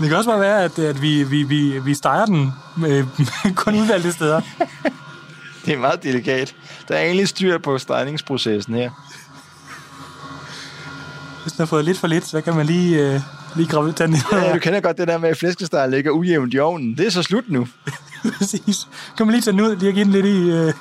[0.00, 3.54] Det kan også bare være, at, at vi, vi, vi, vi steger den med, med
[3.64, 4.40] kun udvalgte steder.
[5.66, 6.54] det er meget delikat.
[6.88, 8.90] Der er egentlig styr på stegningsprocessen her.
[11.42, 13.20] Hvis den har fået lidt for lidt, så kan man lige, øh,
[13.56, 16.58] lige grave den Ja, du kender godt det der med, at flæskesteg ligger ujævnt i
[16.58, 16.96] ovnen.
[16.96, 17.68] Det er så slut nu.
[18.38, 18.88] Præcis.
[19.16, 20.72] Kan man lige tage den ud, lige give den lidt i, øh,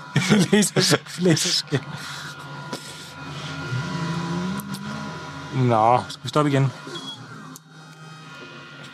[1.26, 1.82] laserskæld.
[5.56, 6.72] Nå, skal vi stoppe igen?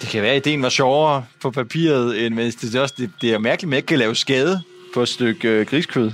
[0.01, 3.11] Det kan være, at ideen var sjovere på papiret, end hvis det, er også, det,
[3.21, 4.61] det er mærkeligt, at man ikke kan lave skade
[4.93, 6.11] på et stykke øh, griskød.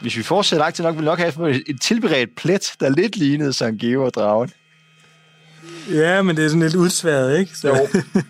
[0.00, 3.16] Hvis vi fortsætter langt til nok, vil vi nok have et tilberedt plet, der lidt
[3.16, 4.50] lignede Sankt Geo og dragen.
[5.92, 7.56] Ja, men det er sådan lidt udsværet, ikke?
[7.56, 7.88] Så, jo.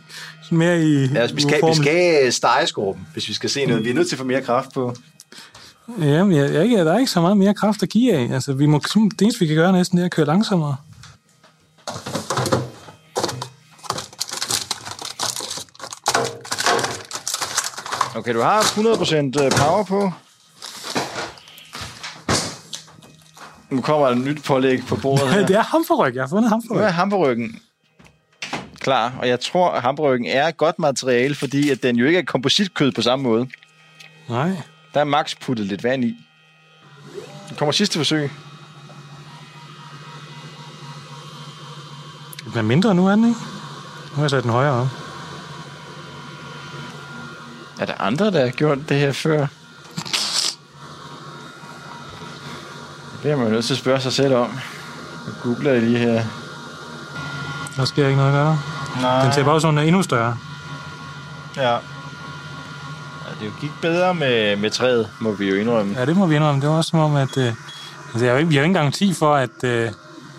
[0.43, 3.67] sådan mere i ja, altså, vi skal, vi skal stege skorpen, hvis vi skal se
[3.67, 3.85] noget.
[3.85, 4.95] Vi er nødt til at få mere kraft på.
[6.01, 8.35] Jamen, jeg, jeg, der er ikke så meget mere kraft at give af.
[8.35, 10.77] Altså, vi må, det eneste, vi kan gøre næsten, det er at køre langsommere.
[18.19, 20.12] Okay, du har 100% øh, power på.
[23.71, 25.47] Nu kommer der et nyt pålæg på bordet her.
[25.47, 26.14] det er hamperryg.
[26.14, 26.79] Jeg har fundet hamperryg.
[26.79, 27.61] Nu er hamperryggen
[28.81, 32.23] klar, og jeg tror, at hamperryggen er godt materiale, fordi at den jo ikke er
[32.25, 33.49] kompositkød på samme måde.
[34.29, 34.51] Nej.
[34.95, 36.16] Der er max puttet lidt vand i.
[37.49, 38.31] Det kommer sidste forsøg.
[42.45, 43.41] Den er mindre nu, er den ikke?
[44.11, 45.08] Nu har jeg sat den højere op.
[47.81, 49.47] Er der andre, der har gjort det her før?
[53.22, 54.51] Det er man jo nødt til at spørge sig selv om.
[55.26, 56.22] Jeg googler jeg lige her.
[57.76, 58.57] Der sker ikke noget der.
[59.01, 59.24] Nej.
[59.24, 60.37] Den ser bare sådan endnu større.
[61.57, 61.72] Ja.
[61.72, 61.79] ja.
[63.41, 65.95] Det gik bedre med, med træet, må vi jo indrømme.
[65.99, 66.61] Ja, det må vi indrømme.
[66.61, 67.37] Det var også som om, at...
[67.37, 67.53] Øh,
[68.12, 69.91] altså, jeg har, vi har ikke garanti for, at, øh,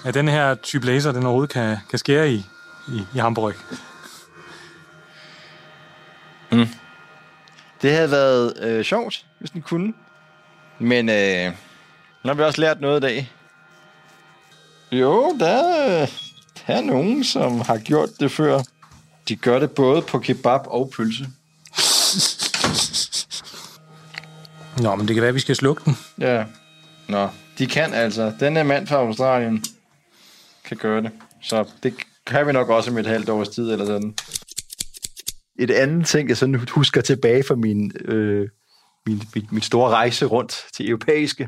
[0.04, 2.46] at den her type laser, den overhovedet kan, kan skære i,
[2.88, 3.54] i, i Hamburg.
[6.52, 6.68] Mm.
[7.82, 9.94] Det havde været øh, sjovt, hvis den kunne.
[10.80, 11.46] Men øh,
[12.24, 13.32] nu har vi også lært noget i dag.
[14.92, 15.62] Jo, der,
[16.68, 18.60] der er nogen, som har gjort det før.
[19.28, 21.28] De gør det både på kebab og pølse.
[24.84, 25.98] Nå, men det kan være, at vi skal slukke den.
[26.20, 26.44] Ja.
[27.08, 28.34] Nå, de kan altså.
[28.40, 29.64] Den er mand fra Australien
[30.66, 31.12] kan gøre det.
[31.42, 31.94] Så det
[32.26, 34.16] kan vi nok også med et halvt års tid eller sådan.
[35.60, 38.50] Et andet ting, jeg sådan husker tilbage fra min, øh,
[39.06, 41.48] min, min, min store rejse rundt til europæiske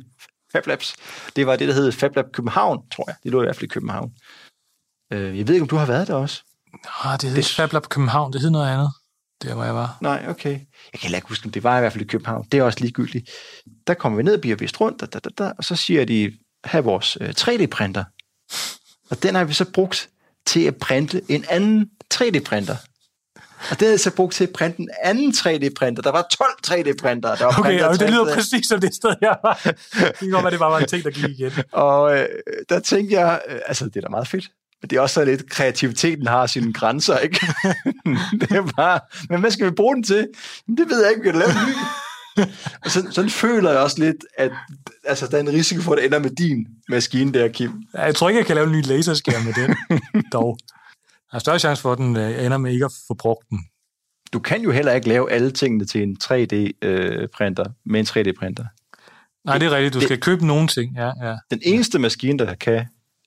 [0.51, 0.95] Fab Labs.
[1.35, 3.15] Det var det, der hed Fab Lab København, tror jeg.
[3.23, 4.11] Det lå i hvert fald i København.
[5.13, 6.43] Øh, jeg ved ikke, om du har været der også?
[7.05, 7.45] Nej, det hed det...
[7.45, 8.33] Fab Lab København.
[8.33, 8.89] Det hed noget andet,
[9.43, 9.97] der hvor jeg var.
[10.01, 10.59] Nej, okay.
[10.93, 12.47] Jeg kan ikke huske, om det var i hvert fald i København.
[12.51, 13.29] Det er også ligegyldigt.
[13.87, 16.05] Der kommer vi ned og bliver vist rundt, da, da, da, da, og så siger
[16.05, 16.31] de,
[16.63, 18.03] have vores øh, 3D-printer.
[19.09, 20.09] Og den har vi så brugt
[20.45, 22.75] til at printe en anden 3D-printer.
[23.69, 26.01] Og det havde jeg så brugt til at printe en anden 3D-printer.
[26.01, 29.35] Der var 12 3D-printere, der var Okay, og det lyder præcis som det sted, jeg
[29.43, 29.59] var.
[29.63, 31.51] Det være, det bare var en ting, der gik igen.
[31.71, 32.25] Og øh,
[32.69, 34.51] der tænkte jeg, øh, altså det er da meget fedt.
[34.81, 37.39] Men det er også så lidt, kreativiteten har sine grænser, ikke?
[38.41, 38.99] det er bare,
[39.29, 40.27] men hvad skal vi bruge den til?
[40.77, 41.73] Det ved jeg ikke, vi kan lave ny.
[42.85, 44.51] og sådan, sådan føler jeg også lidt, at
[45.05, 47.71] altså, der er en risiko for, at det ender med din maskine der, Kim.
[47.93, 49.75] Jeg tror ikke, jeg kan lave en ny laserskærm med den,
[50.33, 50.57] dog.
[51.31, 53.59] Der er større chance for, at den øh, ender med ikke at få brugt den.
[54.33, 58.65] Du kan jo heller ikke lave alle tingene til en 3D-printer øh, med en 3D-printer.
[59.45, 59.93] Nej, det er rigtigt.
[59.93, 60.95] Du det, skal købe nogle ting.
[60.95, 61.35] Ja, ja.
[61.51, 62.85] Den eneste maskine, der kan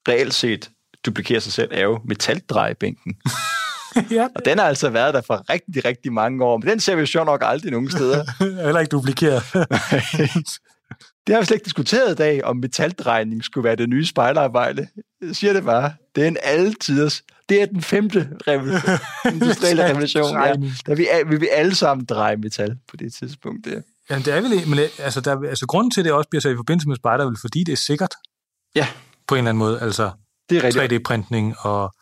[0.08, 0.70] reelt set
[1.06, 3.14] duplikere sig selv, er jo metaldrejebænken.
[4.10, 4.28] ja.
[4.34, 7.10] Og den har altså været der for rigtig, rigtig mange år, men den ser vi
[7.14, 8.24] jo nok aldrig nogen steder.
[8.64, 9.42] Heller ikke duplikeret.
[11.26, 14.88] det har vi slet ikke diskuteret i dag, om metaldrejning skulle være det nye spejlarbejde.
[15.20, 15.92] Jeg siger det bare.
[16.14, 17.22] Det er en altiders.
[17.48, 18.98] Det er den femte revolution,
[19.34, 20.36] industrielle revolution.
[20.36, 20.52] Ja.
[20.86, 23.64] Der vi, vi vil alle sammen dreje metal på det tidspunkt.
[23.64, 23.80] Der.
[24.10, 26.48] Ja, det er vel, men altså, der, altså grunden til, at det også bliver så
[26.48, 28.14] i forbindelse med spejder, er vel fordi det er sikkert.
[28.74, 28.86] Ja.
[29.28, 29.80] På en eller anden måde.
[29.80, 30.10] Altså,
[30.50, 31.94] det er 3D-printning og,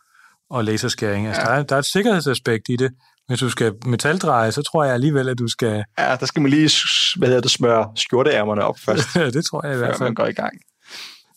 [0.50, 1.26] og laserskæring.
[1.26, 1.48] Altså, ja.
[1.48, 2.90] der, er, der er et sikkerhedsaspekt i det.
[3.28, 5.84] Hvis du skal metaldreje, så tror jeg alligevel, at du skal...
[5.98, 6.70] Ja, der skal man lige
[7.16, 9.08] hvad hedder det, smøre skjorteærmerne op først.
[9.36, 10.08] det tror jeg i hvert fald.
[10.08, 10.58] man går i gang.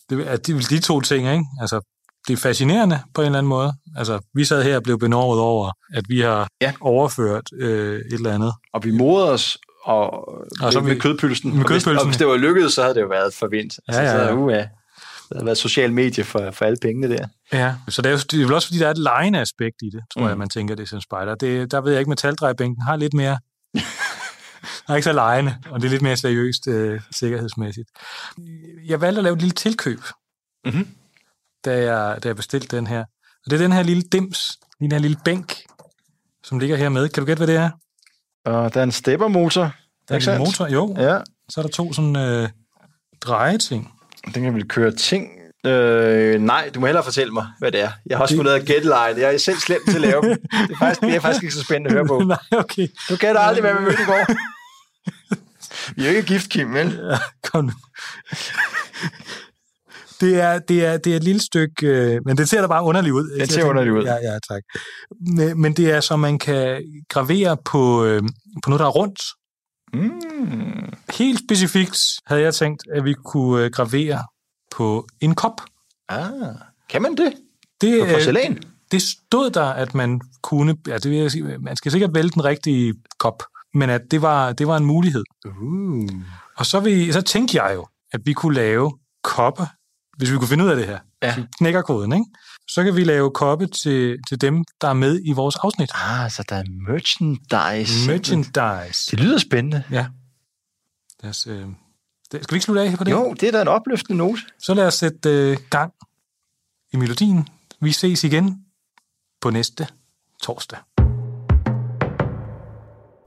[0.10, 1.46] Det er de, de to ting, ikke?
[1.62, 1.95] Altså,
[2.28, 3.74] det er fascinerende på en eller anden måde.
[3.98, 6.74] Altså, vi sad her og blev benovet over, at vi har ja.
[6.82, 8.54] overført øh, et eller andet.
[8.74, 10.28] Og vi modede os og,
[10.62, 11.58] og så med, med kødpølsen.
[11.58, 11.90] Med kødpølsen.
[11.90, 13.80] Og hvis, og hvis det var lykkedes, så havde det jo været forvindt.
[13.88, 14.28] Altså, ja, ja, ja.
[14.28, 14.68] Så, uh, ja.
[15.30, 17.28] Det har været social medie for, for alle pengene der.
[17.54, 19.76] Ja, så det er, jo, det er vel også, fordi der er et lejende aspekt
[19.82, 20.28] i det, tror mm.
[20.28, 21.36] jeg, man tænker det som spejder.
[21.36, 23.38] Det, der ved jeg ikke, metaldrejebænken har lidt mere...
[24.90, 27.90] er ikke så lejende, og det er lidt mere seriøst øh, sikkerhedsmæssigt.
[28.86, 30.00] Jeg valgte at lave et lille tilkøb,
[30.66, 30.88] mm-hmm.
[31.66, 33.00] Da, jeg, da jeg bestilte den her.
[33.46, 35.54] Og det er den her lille dims, den her lille bænk,
[36.44, 37.10] som ligger her med.
[37.10, 37.70] Kan du gætte, hvad det er?
[38.46, 39.72] Og der er en steppermotor.
[40.10, 40.96] Der er en motor, jo.
[40.98, 41.20] Ja.
[41.50, 42.50] Så er der to sådan øh,
[43.22, 43.92] drejeting.
[44.36, 45.28] Den kan vel køre ting.
[45.66, 47.92] Øh, nej, du må hellere fortælle mig, hvad det er.
[48.06, 48.94] Jeg har også fundet af gætline.
[48.94, 50.38] Jeg er selv slemt til at lave dem.
[50.68, 52.20] Det er faktisk, det er faktisk ikke så spændende at høre på.
[52.28, 52.88] nej, okay.
[53.10, 54.26] Du gætter aldrig, hvad vi mødte i går.
[55.96, 57.00] Vi er jo ikke gift, Kim, vel?
[57.12, 57.72] Ja, kom nu.
[60.22, 62.84] Det er, det, er, det er et lille stykke, øh, men det ser da bare
[62.84, 63.40] underligt ud.
[63.40, 64.04] Det ser underligt ud.
[64.04, 64.64] Ja, ja, tak.
[65.36, 68.22] Men, men det er, så man kan gravere på, øh,
[68.64, 69.20] på noget, der er rundt.
[69.94, 70.94] Mm.
[71.14, 74.24] Helt specifikt havde jeg tænkt, at vi kunne øh, gravere
[74.72, 75.62] på en kop.
[76.10, 76.56] Ah,
[76.90, 77.34] kan man det?
[77.82, 78.52] Det, på porcelæn?
[78.52, 78.62] Øh,
[78.92, 82.30] det stod der, at man kunne, ja, det vil jeg sige, man skal sikkert vælge
[82.30, 83.44] den rigtige kop,
[83.74, 85.24] men at det var, det var en mulighed.
[85.46, 86.10] Uh.
[86.58, 89.66] Og så, vi, så tænkte jeg jo, at vi kunne lave kopper,
[90.18, 91.00] hvis vi kunne finde ud af det her.
[91.24, 91.36] Ja.
[91.36, 92.26] Så knækker koden, ikke?
[92.68, 95.92] Så kan vi lave koppe til, til dem, der er med i vores afsnit.
[95.94, 98.12] Ah, så der er merchandise.
[98.12, 99.12] Merchandise.
[99.12, 99.84] Det lyder spændende.
[99.92, 100.06] Ja.
[101.24, 101.66] Lad os, øh,
[102.26, 103.12] skal vi ikke slutte af på det?
[103.12, 104.42] Jo, det er da en opløftende note.
[104.60, 105.94] Så lad os sætte øh, gang
[106.94, 107.48] i melodien.
[107.82, 108.58] Vi ses igen
[109.42, 109.88] på næste
[110.42, 110.80] torsdag.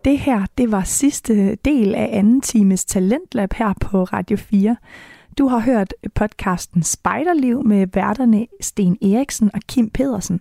[0.05, 4.77] Det her, det var sidste del af anden times Talentlab her på Radio 4.
[5.39, 10.41] Du har hørt podcasten Spejderliv med værterne Sten Eriksen og Kim Pedersen.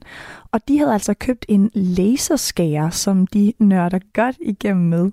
[0.51, 5.11] Og de havde altså købt en laserskærer, som de nørder godt igennem med.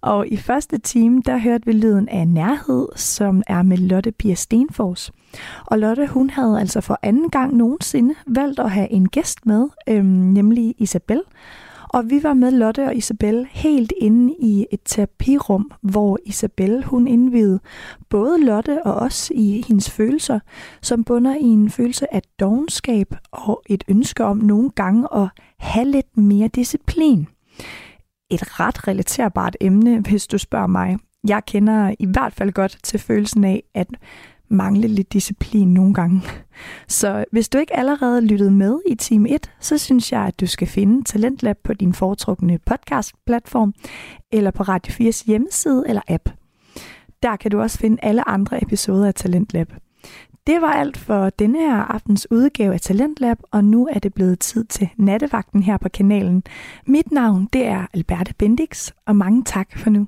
[0.00, 4.34] Og i første time, der hørte vi lyden af Nærhed, som er med Lotte Pia
[4.34, 5.12] Stenfors.
[5.66, 9.68] Og Lotte, hun havde altså for anden gang nogensinde valgt at have en gæst med,
[9.88, 11.22] øhm, nemlig Isabel.
[11.92, 17.08] Og vi var med Lotte og Isabel helt inde i et terapirum, hvor Isabel hun
[17.08, 17.60] indvidede
[18.08, 20.40] både Lotte og os i hendes følelser,
[20.82, 25.28] som bunder i en følelse af dogenskab og et ønske om nogle gange at
[25.58, 27.26] have lidt mere disciplin.
[28.30, 30.98] Et ret relaterbart emne, hvis du spørger mig.
[31.28, 33.86] Jeg kender i hvert fald godt til følelsen af, at
[34.50, 36.22] mangle lidt disciplin nogle gange.
[36.88, 40.46] Så hvis du ikke allerede lyttede med i Team 1, så synes jeg, at du
[40.46, 43.74] skal finde Talentlab på din foretrukne podcast-platform,
[44.32, 46.28] eller på Radio 4's hjemmeside eller app.
[47.22, 49.72] Der kan du også finde alle andre episoder af Talentlab.
[50.46, 54.38] Det var alt for denne her aftens udgave af Talentlab, og nu er det blevet
[54.38, 56.42] tid til nattevagten her på kanalen.
[56.86, 60.06] Mit navn det er Alberte Bendix, og mange tak for nu.